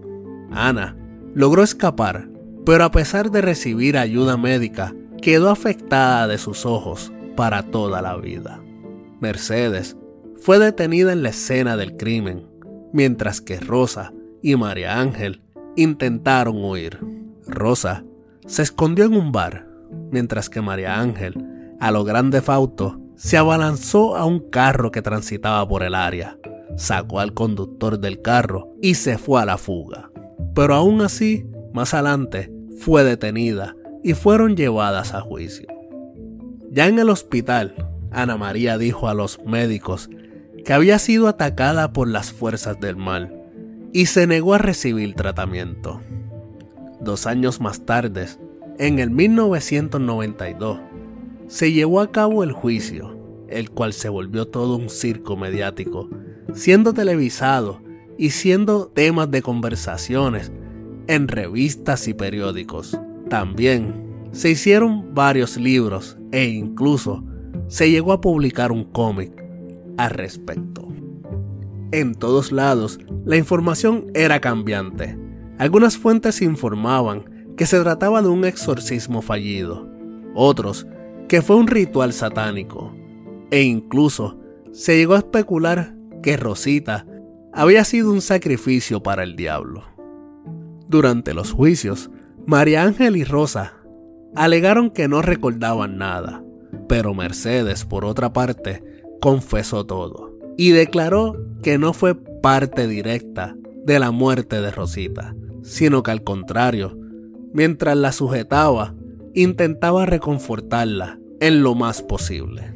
Ana 0.51 0.95
logró 1.35 1.63
escapar, 1.63 2.29
pero 2.67 2.85
a 2.85 2.91
pesar 2.91 3.31
de 3.31 3.41
recibir 3.41 3.97
ayuda 3.97 4.37
médica, 4.37 4.95
quedó 5.23 5.49
afectada 5.49 6.29
de 6.29 6.37
sus 6.37 6.67
ojos 6.67 7.11
para 7.35 7.63
toda 7.63 8.03
la 8.03 8.19
vida. 8.19 8.61
Mercedes 9.23 9.97
fue 10.37 10.59
detenida 10.59 11.15
en 11.15 11.23
la 11.23 11.31
escena 11.31 11.79
del 11.79 11.97
crimen, 11.97 12.47
mientras 12.93 13.41
que 13.41 13.59
Rosa 13.59 14.13
y 14.43 14.55
María 14.57 15.01
Ángel 15.01 15.41
intentaron 15.77 16.63
huir. 16.63 16.99
Rosa 17.47 18.05
se 18.47 18.61
escondió 18.61 19.07
en 19.07 19.15
un 19.15 19.33
bar, 19.33 19.68
mientras 20.11 20.49
que 20.51 20.61
María 20.61 21.01
Ángel, 21.01 21.35
a 21.81 21.91
lo 21.91 22.05
grande 22.05 22.41
fauto, 22.43 23.01
se 23.17 23.37
abalanzó 23.37 24.17
a 24.17 24.25
un 24.25 24.51
carro 24.51 24.91
que 24.91 25.03
transitaba 25.03 25.67
por 25.69 25.83
el 25.83 25.95
área, 25.95 26.39
sacó 26.77 27.21
al 27.21 27.35
conductor 27.35 27.99
del 27.99 28.23
carro 28.23 28.75
y 28.81 28.95
se 28.95 29.19
fue 29.19 29.43
a 29.43 29.45
la 29.45 29.59
fuga. 29.59 30.11
Pero 30.55 30.75
aún 30.75 31.01
así, 31.01 31.47
más 31.73 31.95
adelante, 31.95 32.53
fue 32.79 33.05
detenida 33.05 33.75
y 34.05 34.15
fueron 34.15 34.57
llevadas 34.57 35.15
a 35.15 35.21
juicio. 35.21 35.67
Ya 36.71 36.87
en 36.87 36.99
el 36.99 37.11
hospital, 37.11 37.75
Ana 38.11 38.37
María 38.37 38.79
dijo 38.79 39.09
a 39.09 39.15
los 39.15 39.41
médicos 39.45 40.09
que 40.65 40.73
había 40.73 40.99
sido 40.99 41.29
atacada 41.29 41.93
por 41.93 42.09
las 42.09 42.33
fuerzas 42.33 42.79
del 42.79 42.97
mal 42.97 43.35
y 43.93 44.07
se 44.07 44.27
negó 44.27 44.55
a 44.55 44.59
recibir 44.59 45.15
tratamiento. 45.15 46.01
Dos 47.01 47.27
años 47.27 47.61
más 47.61 47.87
tarde, 47.87 48.27
en 48.79 48.99
el 48.99 49.11
1992, 49.11 50.81
se 51.49 51.73
llevó 51.73 52.01
a 52.01 52.13
cabo 52.13 52.45
el 52.45 52.53
juicio, 52.53 53.17
el 53.49 53.71
cual 53.71 53.93
se 53.93 54.09
volvió 54.09 54.47
todo 54.47 54.77
un 54.77 54.89
circo 54.89 55.37
mediático, 55.37 56.09
siendo 56.55 56.93
televisado 56.93 57.83
y 58.17 58.31
siendo 58.31 58.87
temas 58.89 59.31
de 59.31 59.43
conversaciones 59.43 60.53
en 61.09 61.29
revistas 61.29 62.07
y 62.07 62.15
periódicos. 62.15 62.99
También 63.29 64.29
se 64.33 64.51
hicieron 64.51 65.15
varios 65.15 65.57
libros 65.57 66.19
e 66.31 66.47
incluso 66.47 67.25
se 67.67 67.91
llegó 67.91 68.13
a 68.13 68.21
publicar 68.21 68.71
un 68.73 68.85
cómic 68.85 69.33
al 69.97 70.11
respecto. 70.11 70.87
En 71.91 72.15
todos 72.15 72.53
lados, 72.53 72.99
la 73.25 73.37
información 73.37 74.07
era 74.15 74.41
cambiante. 74.41 75.19
Algunas 75.59 75.97
fuentes 75.97 76.43
informaban 76.43 77.38
que 77.59 77.67
se 77.67 77.79
trataba 77.81 78.23
de 78.23 78.29
un 78.29 78.45
exorcismo 78.45 79.21
fallido. 79.21 79.87
Otros 80.35 80.87
que 81.29 81.43
fue 81.43 81.57
un 81.57 81.67
ritual 81.67 82.15
satánico, 82.15 82.95
e 83.51 83.63
incluso 83.63 84.39
se 84.73 84.97
llegó 84.97 85.15
a 85.15 85.19
especular 85.19 85.95
que 86.23 86.37
Rosita 86.37 87.05
había 87.53 87.85
sido 87.85 88.13
un 88.13 88.23
sacrificio 88.23 89.03
para 89.03 89.25
el 89.25 89.37
diablo. 89.37 89.83
Durante 90.87 91.35
los 91.35 91.53
juicios, 91.53 92.11
María 92.47 92.85
Ángel 92.85 93.17
y 93.17 93.25
Rosa 93.25 93.75
alegaron 94.35 94.91
que 94.91 95.09
no 95.09 95.21
recordaban 95.21 95.99
nada, 95.99 96.43
pero 96.89 97.13
Mercedes, 97.13 97.85
por 97.85 98.05
otra 98.05 98.33
parte, 98.33 98.83
confesó 99.21 99.85
todo 99.85 100.33
y 100.57 100.71
declaró 100.71 101.37
que 101.63 101.77
no 101.77 101.93
fue 101.93 102.15
parte 102.15 102.87
directa 102.87 103.57
de 103.85 103.99
la 103.99 104.13
muerte 104.13 104.61
de 104.61 104.71
Rosita, 104.71 105.35
sino 105.63 106.03
que 106.03 106.11
al 106.11 106.23
contrario, 106.23 106.98
mientras 107.53 107.97
la 107.97 108.13
sujetaba, 108.13 108.95
intentaba 109.35 110.07
reconfortarla 110.07 111.19
en 111.41 111.63
lo 111.63 111.75
más 111.75 112.03
posible. 112.03 112.75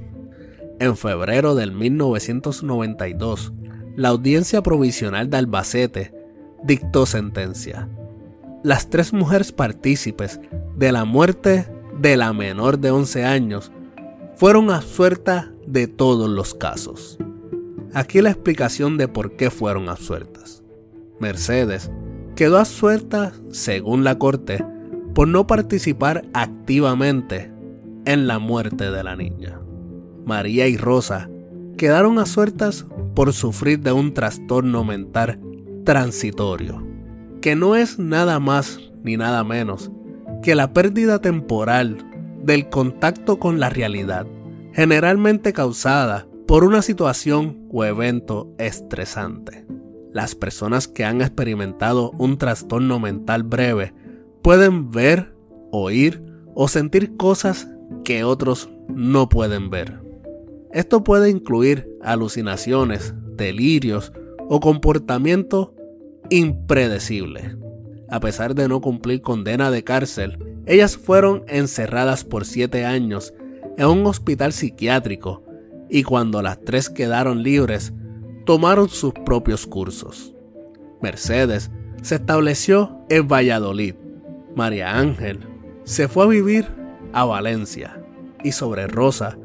En 0.78 0.96
febrero 0.96 1.54
del 1.54 1.72
1992, 1.72 3.52
la 3.96 4.08
Audiencia 4.08 4.62
Provisional 4.62 5.30
de 5.30 5.37
Albacete 5.37 6.14
dictó 6.64 7.06
sentencia. 7.06 7.88
Las 8.62 8.90
tres 8.90 9.12
mujeres 9.12 9.52
partícipes 9.52 10.40
de 10.76 10.92
la 10.92 11.04
muerte 11.04 11.66
de 12.00 12.16
la 12.16 12.32
menor 12.32 12.78
de 12.78 12.90
11 12.90 13.24
años 13.24 13.72
fueron 14.37 14.70
absueltas 14.70 15.46
de 15.66 15.87
todos 15.88 16.28
los 16.30 16.54
casos. 16.54 17.18
Aquí 17.94 18.22
la 18.22 18.30
explicación 18.30 18.96
de 18.96 19.08
por 19.08 19.37
qué 19.37 19.50
fueron 19.50 19.88
absueltas. 19.88 20.62
Mercedes 21.20 21.90
quedó 22.34 22.58
absuelta, 22.58 23.32
según 23.50 24.04
la 24.04 24.18
corte, 24.18 24.64
por 25.14 25.28
no 25.28 25.46
participar 25.46 26.24
activamente 26.32 27.52
en 28.04 28.26
la 28.26 28.38
muerte 28.38 28.90
de 28.90 29.04
la 29.04 29.16
niña. 29.16 29.60
María 30.24 30.68
y 30.68 30.76
Rosa 30.76 31.28
quedaron 31.76 32.18
absueltas 32.18 32.86
por 33.14 33.32
sufrir 33.32 33.80
de 33.80 33.92
un 33.92 34.14
trastorno 34.14 34.84
mental 34.84 35.38
transitorio, 35.84 36.86
que 37.40 37.56
no 37.56 37.76
es 37.76 37.98
nada 37.98 38.38
más 38.40 38.78
ni 39.02 39.16
nada 39.16 39.44
menos 39.44 39.90
que 40.42 40.54
la 40.54 40.72
pérdida 40.72 41.20
temporal 41.20 41.98
del 42.42 42.68
contacto 42.68 43.38
con 43.38 43.60
la 43.60 43.68
realidad, 43.68 44.26
generalmente 44.72 45.52
causada 45.52 46.26
por 46.46 46.64
una 46.64 46.82
situación 46.82 47.66
o 47.70 47.84
evento 47.84 48.52
estresante. 48.58 49.64
Las 50.12 50.35
personas 50.35 50.88
que 50.88 51.05
han 51.05 51.20
experimentado 51.20 52.11
un 52.18 52.38
trastorno 52.38 53.01
mental 53.01 53.42
breve 53.42 53.94
pueden 54.42 54.90
ver, 54.90 55.35
oír 55.70 56.22
o 56.55 56.68
sentir 56.68 57.16
cosas 57.16 57.68
que 58.05 58.25
otros 58.25 58.68
no 58.88 59.29
pueden 59.29 59.70
ver. 59.70 60.01
Esto 60.70 61.05
puede 61.05 61.31
incluir 61.31 61.88
alucinaciones, 62.03 63.14
delirios 63.37 64.12
o 64.48 64.61
comportamiento 64.61 65.75
impredecible. 66.31 67.57
A 68.11 68.20
pesar 68.20 68.55
de 68.55 68.68
no 68.68 68.81
cumplir 68.81 69.22
condena 69.22 69.70
de 69.70 69.85
cárcel, 69.85 70.38
ellas 70.66 70.96
fueron 70.96 71.44
encerradas 71.48 72.25
por 72.25 72.44
siete 72.44 72.85
años 72.85 73.33
en 73.79 73.87
un 73.87 74.07
hospital 74.07 74.53
psiquiátrico 74.53 75.42
y 75.88 76.03
cuando 76.05 76.42
las 76.42 76.61
tres 76.61 76.88
quedaron 76.88 77.42
libres, 77.42 77.92
tomaron 78.44 78.88
sus 78.88 79.12
propios 79.12 79.66
cursos. 79.66 80.35
Mercedes 81.00 81.70
se 82.02 82.16
estableció 82.16 82.98
en 83.09 83.28
Valladolid. 83.28 83.94
María 84.55 84.98
Ángel 84.98 85.40
se 85.85 86.09
fue 86.09 86.24
a 86.24 86.28
vivir 86.28 86.66
a 87.12 87.24
Valencia. 87.24 87.98
Y 88.44 88.52
sobre 88.52 88.87
Rosa, 88.87 89.38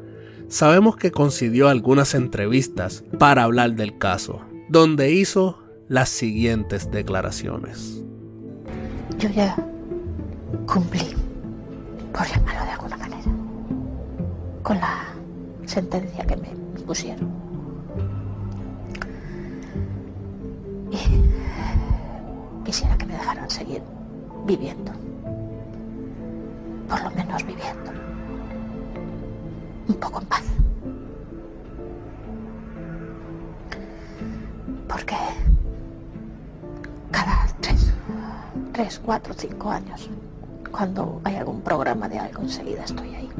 sabemos 0.48 0.96
que 0.96 1.12
concedió 1.12 1.68
algunas 1.68 2.14
entrevistas 2.14 3.04
para 3.18 3.44
hablar 3.44 3.74
del 3.74 3.98
caso, 3.98 4.40
donde 4.68 5.12
hizo 5.12 5.58
las 5.88 6.08
siguientes 6.08 6.90
declaraciones. 6.90 8.02
Yo 9.18 9.28
ya 9.30 9.56
cumplí, 10.66 11.14
por 12.12 12.26
llamarlo 12.26 12.64
de 12.64 12.70
alguna 12.70 12.96
manera, 12.96 13.22
con 14.62 14.78
la 14.78 15.06
sentencia 15.64 16.24
que 16.24 16.36
me 16.36 16.48
pusieron. 16.84 17.47
Y 20.90 22.64
quisiera 22.64 22.96
que 22.96 23.06
me 23.06 23.12
dejaran 23.14 23.50
seguir 23.50 23.82
viviendo. 24.46 24.92
Por 26.88 27.02
lo 27.02 27.10
menos 27.10 27.44
viviendo. 27.44 27.92
Un 29.88 29.94
poco 29.96 30.20
en 30.20 30.26
paz. 30.26 30.42
Porque 34.88 35.16
cada 37.10 37.46
tres, 37.60 37.92
tres, 38.72 39.00
cuatro, 39.04 39.34
cinco 39.36 39.70
años, 39.70 40.08
cuando 40.70 41.20
hay 41.24 41.36
algún 41.36 41.60
programa 41.60 42.08
de 42.08 42.18
algo, 42.18 42.42
enseguida 42.42 42.84
estoy 42.84 43.14
ahí. 43.14 43.30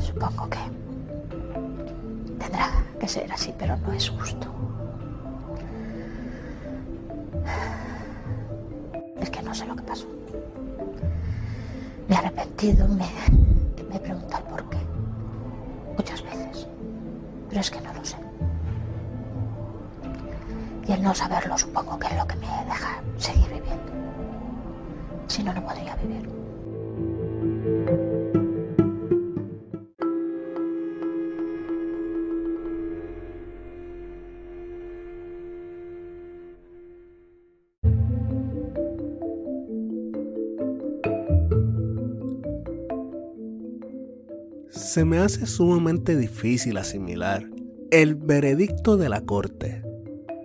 Supongo 0.00 0.48
que 0.50 0.58
tendrá 2.46 2.70
que 3.00 3.08
ser 3.08 3.32
así, 3.32 3.52
pero 3.58 3.76
no 3.76 3.92
es 3.92 4.08
justo. 4.08 4.46
Es 9.20 9.30
que 9.30 9.42
no 9.42 9.54
sé 9.54 9.66
lo 9.66 9.74
que 9.74 9.82
pasó. 9.82 10.06
Me 12.08 12.14
he 12.14 12.18
arrepentido, 12.18 12.86
me, 12.88 13.08
me 13.88 13.96
he 13.96 14.00
preguntado 14.00 14.44
por 14.44 14.68
qué. 14.68 14.78
Muchas 15.96 16.22
veces. 16.22 16.66
Pero 17.48 17.60
es 17.60 17.70
que 17.70 17.80
no 17.80 17.92
lo 17.92 18.04
sé. 18.04 18.16
Y 20.86 20.92
el 20.92 21.02
no 21.02 21.14
saberlo 21.14 21.58
supongo 21.58 21.98
que 21.98 22.06
es 22.06 22.16
lo 22.16 22.26
que 22.26 22.36
me 22.36 22.46
deja 22.46 23.02
seguir 23.16 23.48
viviendo. 23.48 23.92
Si 25.26 25.42
no, 25.42 25.52
no 25.52 25.64
podría 25.64 25.96
vivir. 25.96 26.45
Se 44.96 45.04
me 45.04 45.18
hace 45.18 45.44
sumamente 45.44 46.16
difícil 46.16 46.78
asimilar 46.78 47.46
el 47.90 48.14
veredicto 48.14 48.96
de 48.96 49.10
la 49.10 49.20
corte, 49.20 49.82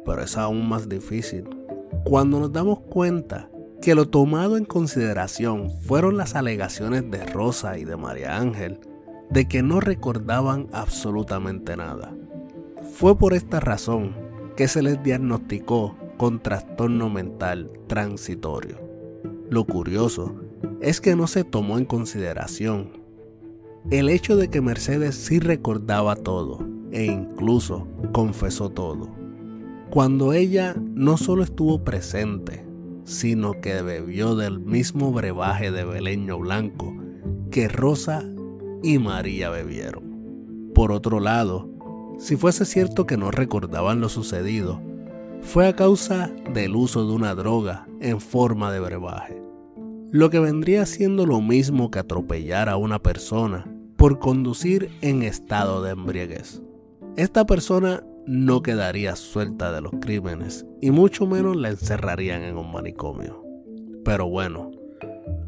pero 0.06 0.22
es 0.22 0.36
aún 0.36 0.68
más 0.68 0.90
difícil 0.90 1.46
cuando 2.04 2.38
nos 2.38 2.52
damos 2.52 2.82
cuenta 2.82 3.50
que 3.82 3.96
lo 3.96 4.10
tomado 4.10 4.58
en 4.58 4.66
consideración 4.66 5.72
fueron 5.72 6.18
las 6.18 6.36
alegaciones 6.36 7.10
de 7.10 7.26
Rosa 7.28 7.78
y 7.78 7.86
de 7.86 7.96
María 7.96 8.40
Ángel 8.40 8.82
de 9.30 9.48
que 9.48 9.64
no 9.64 9.80
recordaban 9.80 10.68
absolutamente 10.74 11.78
nada. 11.78 12.14
Fue 12.92 13.18
por 13.18 13.34
esta 13.34 13.62
razón 13.62 14.14
que 14.58 14.68
se 14.68 14.82
les 14.82 15.02
diagnosticó 15.02 15.96
con 16.18 16.42
trastorno 16.42 17.10
mental 17.10 17.72
transitorio. 17.88 18.82
Lo 19.50 19.64
curioso 19.64 20.36
es 20.82 21.00
que 21.00 21.16
no 21.16 21.28
se 21.28 21.46
tomó 21.46 21.78
en 21.78 21.86
consideración 21.86 23.01
el 23.90 24.10
hecho 24.10 24.38
de 24.38 24.50
que 24.50 24.62
Mercedes 24.62 25.16
sí 25.16 25.40
recordaba 25.40 26.16
todo 26.16 26.60
e 26.92 27.06
incluso 27.06 27.88
confesó 28.12 28.70
todo. 28.70 29.10
Cuando 29.90 30.34
ella 30.34 30.76
no 30.78 31.18
solo 31.18 31.44
estuvo 31.44 31.84
presente, 31.84 32.66
sino 33.04 33.60
que 33.60 33.82
bebió 33.82 34.36
del 34.36 34.60
mismo 34.60 35.12
brebaje 35.12 35.72
de 35.72 35.84
beleño 35.84 36.40
blanco 36.40 36.96
que 37.50 37.68
Rosa 37.68 38.24
y 38.84 39.00
María 39.00 39.50
bebieron. 39.50 40.72
Por 40.74 40.92
otro 40.92 41.20
lado, 41.20 41.70
si 42.18 42.38
fuese 42.38 42.66
cierto 42.66 43.06
que 43.06 43.18
no 43.18 43.32
recordaban 43.32 44.00
lo 44.00 44.08
sucedido, 44.08 44.80
fue 45.42 45.68
a 45.68 45.76
causa 45.76 46.32
del 46.54 46.76
uso 46.76 47.06
de 47.06 47.14
una 47.14 47.36
droga 47.36 47.88
en 48.00 48.22
forma 48.22 48.72
de 48.72 48.80
brebaje, 48.80 49.42
lo 50.12 50.30
que 50.30 50.40
vendría 50.40 50.86
siendo 50.86 51.26
lo 51.26 51.42
mismo 51.42 51.92
que 51.92 52.00
atropellar 52.00 52.70
a 52.70 52.78
una 52.78 53.00
persona 53.00 53.71
por 54.02 54.18
conducir 54.18 54.90
en 55.02 55.22
estado 55.22 55.84
de 55.84 55.92
embriaguez. 55.92 56.60
Esta 57.18 57.46
persona 57.46 58.04
no 58.26 58.64
quedaría 58.64 59.16
suelta 59.16 59.72
de 59.72 59.80
los 59.80 59.92
crímenes 60.02 60.66
y 60.82 60.90
mucho 60.90 61.28
menos 61.28 61.56
la 61.56 61.70
encerrarían 61.70 62.42
en 62.42 62.58
un 62.58 62.72
manicomio. 62.72 63.46
Pero 64.04 64.28
bueno, 64.28 64.72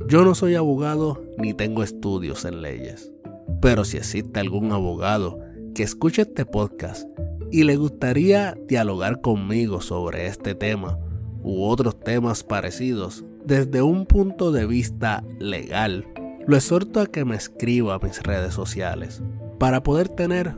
yo 0.07 0.23
no 0.23 0.35
soy 0.35 0.53
abogado 0.53 1.19
ni 1.39 1.55
tengo 1.55 1.81
estudios 1.81 2.45
en 2.45 2.61
leyes. 2.61 3.11
Pero 3.59 3.85
si 3.85 3.97
existe 3.97 4.39
algún 4.39 4.71
abogado 4.71 5.39
que 5.73 5.81
escuche 5.81 6.21
este 6.21 6.45
podcast 6.45 7.09
y 7.51 7.63
le 7.63 7.75
gustaría 7.75 8.55
dialogar 8.67 9.21
conmigo 9.21 9.81
sobre 9.81 10.27
este 10.27 10.53
tema 10.53 10.99
u 11.41 11.63
otros 11.63 11.99
temas 11.99 12.43
parecidos 12.43 13.25
desde 13.43 13.81
un 13.81 14.05
punto 14.05 14.51
de 14.51 14.67
vista 14.67 15.23
legal, 15.39 16.05
lo 16.45 16.57
exhorto 16.57 16.99
a 16.99 17.07
que 17.07 17.23
me 17.23 17.35
escriba 17.35 17.95
a 17.95 17.99
mis 17.99 18.21
redes 18.21 18.53
sociales 18.53 19.21
para 19.59 19.83
poder 19.83 20.09
tener 20.09 20.55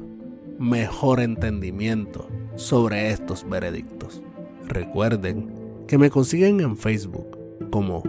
mejor 0.57 1.19
entendimiento 1.19 2.27
sobre 2.55 3.11
estos 3.11 3.47
veredictos. 3.47 4.23
Recuerden 4.67 5.53
que 5.87 5.97
me 5.97 6.09
consiguen 6.09 6.59
en 6.61 6.75
Facebook 6.75 7.37
como 7.69 8.01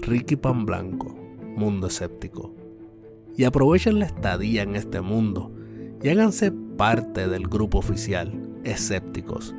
Ricky 0.00 0.36
Pan 0.36 0.64
Blanco, 0.64 1.16
Mundo 1.56 1.88
Escéptico. 1.88 2.54
Y 3.36 3.44
aprovechen 3.44 3.98
la 3.98 4.06
estadía 4.06 4.62
en 4.62 4.76
este 4.76 5.00
mundo 5.00 5.52
y 6.02 6.08
háganse 6.10 6.52
parte 6.52 7.26
del 7.26 7.48
grupo 7.48 7.78
oficial 7.78 8.32
Escépticos, 8.62 9.54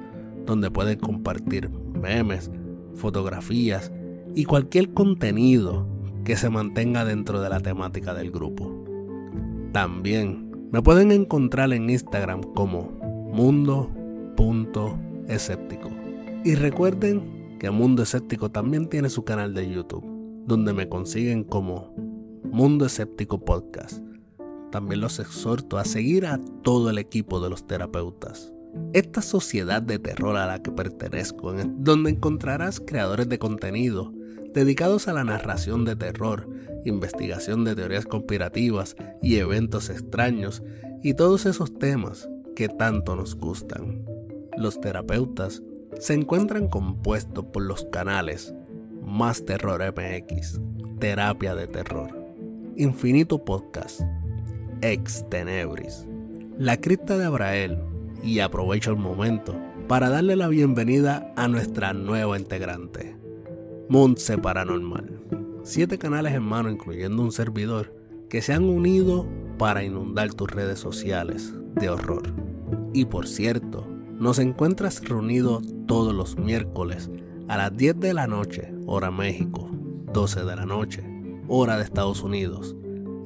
donde 0.46 0.72
pueden 0.72 1.00
compartir 1.00 1.70
memes, 1.70 2.50
fotografías 2.94 3.92
y 4.34 4.46
cualquier 4.46 4.94
contenido 4.94 5.88
que 6.26 6.36
se 6.36 6.50
mantenga 6.50 7.06
dentro 7.06 7.40
de 7.40 7.50
la 7.50 7.60
temática 7.60 8.16
del 8.16 8.32
grupo. 8.32 8.84
También 9.72 10.52
me 10.72 10.82
pueden 10.82 11.12
encontrar 11.12 11.72
en 11.72 11.88
Instagram 11.90 12.42
como 12.56 12.92
mundo.escéptico. 13.32 15.90
Y 16.44 16.56
recuerden 16.56 17.58
que 17.60 17.70
Mundo 17.70 18.02
Escéptico 18.04 18.50
también 18.50 18.90
tiene 18.90 19.10
su 19.10 19.24
canal 19.24 19.54
de 19.54 19.70
YouTube, 19.70 20.04
donde 20.46 20.74
me 20.74 20.90
consiguen 20.90 21.44
como 21.44 21.94
Mundo 22.44 22.88
Escéptico 22.88 23.46
Podcast. 23.46 24.00
También 24.72 25.02
los 25.02 25.20
exhorto 25.20 25.78
a 25.78 25.86
seguir 25.86 26.26
a 26.26 26.40
todo 26.64 26.90
el 26.90 26.98
equipo 26.98 27.40
de 27.40 27.52
los 27.52 27.68
terapeutas. 27.68 28.52
Esta 28.94 29.22
sociedad 29.22 29.82
de 29.82 30.00
terror 30.00 30.36
a 30.38 30.48
la 30.48 30.62
que 30.62 30.72
pertenezco, 30.72 31.54
donde 31.54 32.10
encontrarás 32.10 32.80
creadores 32.80 33.28
de 33.30 33.40
contenido 33.40 34.12
dedicados 34.56 35.10
a 35.10 35.14
la 35.14 35.26
narración 35.26 35.84
de 35.84 35.98
terror, 35.98 36.50
investigación 36.86 37.66
de 37.66 37.76
teorías 37.76 38.06
conspirativas 38.06 38.96
y 39.22 39.36
eventos 39.36 39.90
extraños 39.90 40.64
y 41.04 41.14
todos 41.14 41.46
esos 41.46 41.78
temas 41.78 42.30
que 42.56 42.70
tanto 42.70 43.18
nos 43.18 43.36
gustan. 43.36 44.06
Los 44.58 44.80
terapeutas 44.80 45.62
se 46.00 46.14
encuentran 46.14 46.70
compuestos 46.70 47.46
por 47.52 47.64
los 47.64 47.84
canales 47.92 48.56
Más 49.04 49.44
Terror 49.44 49.84
MX, 49.94 50.62
Terapia 51.00 51.54
de 51.54 51.68
Terror, 51.68 52.10
Infinito 52.78 53.44
Podcast, 53.44 54.02
Ex 54.82 55.30
Tenebris, 55.30 56.08
La 56.58 56.78
Cripta 56.78 57.18
de 57.18 57.26
Abrael 57.26 57.78
y 58.24 58.40
aprovecho 58.40 58.92
el 58.92 58.98
momento 58.98 59.54
para 59.90 60.10
darle 60.10 60.38
la 60.38 60.48
bienvenida 60.48 61.34
a 61.36 61.50
nuestra 61.50 61.92
nueva 61.92 62.40
integrante, 62.40 63.18
Montse 63.88 64.36
Paranormal. 64.40 65.22
Siete 65.62 66.00
canales 66.00 66.34
en 66.34 66.42
mano, 66.42 66.72
incluyendo 66.72 67.22
un 67.22 67.32
servidor, 67.32 67.94
que 68.30 68.42
se 68.42 68.52
han 68.52 68.64
unido 68.64 69.28
para 69.60 69.84
inundar 69.84 70.34
tus 70.34 70.50
redes 70.50 70.80
sociales 70.80 71.54
de 71.76 71.90
horror. 71.90 72.34
Y 72.94 73.06
por 73.06 73.28
cierto, 73.28 73.88
nos 74.18 74.40
encuentras 74.40 75.08
reunidos 75.08 75.64
todos 75.86 76.16
los 76.16 76.36
miércoles 76.36 77.12
a 77.48 77.58
las 77.58 77.78
10 77.78 78.00
de 78.00 78.14
la 78.16 78.26
noche, 78.26 78.74
hora 78.88 79.12
México, 79.12 79.70
12 80.14 80.46
de 80.46 80.56
la 80.56 80.66
noche, 80.66 81.04
hora 81.48 81.78
de 81.78 81.84
Estados 81.84 82.24
Unidos, 82.24 82.76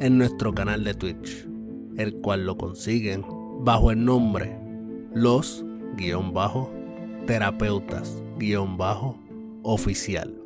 en 0.01 0.18
nuestro 0.18 0.53
canal 0.53 0.84
de 0.84 0.93
Twitch, 0.93 1.47
el 1.95 2.16
cual 2.16 2.45
lo 2.45 2.57
consiguen 2.57 3.24
bajo 3.62 3.91
el 3.91 4.03
nombre 4.03 4.60
Los 5.14 5.66
terapeutas 7.26 8.22
oficial. 9.64 10.39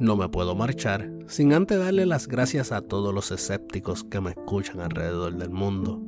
No 0.00 0.16
me 0.16 0.30
puedo 0.30 0.54
marchar 0.54 1.10
sin 1.26 1.52
antes 1.52 1.78
darle 1.78 2.06
las 2.06 2.26
gracias 2.26 2.72
a 2.72 2.80
todos 2.80 3.12
los 3.12 3.30
escépticos 3.30 4.02
que 4.02 4.22
me 4.22 4.30
escuchan 4.30 4.80
alrededor 4.80 5.36
del 5.36 5.50
mundo. 5.50 6.00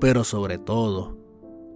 Pero 0.00 0.24
sobre 0.24 0.56
todo, 0.56 1.18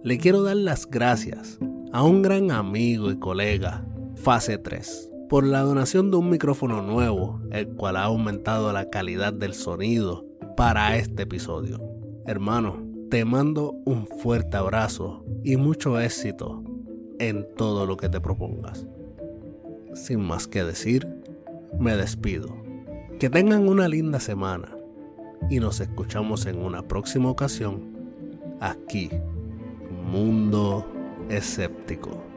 le 0.03 0.17
quiero 0.17 0.41
dar 0.41 0.55
las 0.55 0.87
gracias 0.87 1.59
a 1.93 2.01
un 2.01 2.23
gran 2.23 2.49
amigo 2.49 3.11
y 3.11 3.19
colega, 3.19 3.85
Fase 4.15 4.57
3, 4.57 5.11
por 5.29 5.45
la 5.45 5.61
donación 5.61 6.09
de 6.09 6.17
un 6.17 6.31
micrófono 6.31 6.81
nuevo, 6.81 7.39
el 7.51 7.67
cual 7.75 7.97
ha 7.97 8.05
aumentado 8.05 8.73
la 8.73 8.89
calidad 8.89 9.31
del 9.31 9.53
sonido 9.53 10.25
para 10.57 10.97
este 10.97 11.23
episodio. 11.23 11.79
Hermano, 12.25 12.83
te 13.11 13.23
mando 13.23 13.75
un 13.85 14.07
fuerte 14.07 14.57
abrazo 14.57 15.23
y 15.43 15.57
mucho 15.57 15.99
éxito 15.99 16.63
en 17.19 17.45
todo 17.55 17.85
lo 17.85 17.97
que 17.97 18.09
te 18.09 18.19
propongas. 18.19 18.87
Sin 19.93 20.21
más 20.21 20.47
que 20.47 20.63
decir, 20.63 21.07
me 21.79 21.95
despido. 21.95 22.55
Que 23.19 23.29
tengan 23.29 23.67
una 23.67 23.87
linda 23.87 24.19
semana 24.19 24.75
y 25.49 25.59
nos 25.59 25.79
escuchamos 25.79 26.45
en 26.45 26.59
una 26.59 26.81
próxima 26.81 27.29
ocasión 27.29 27.95
aquí, 28.59 29.09
Mundo 30.11 30.85
Escéptico. 31.29 32.34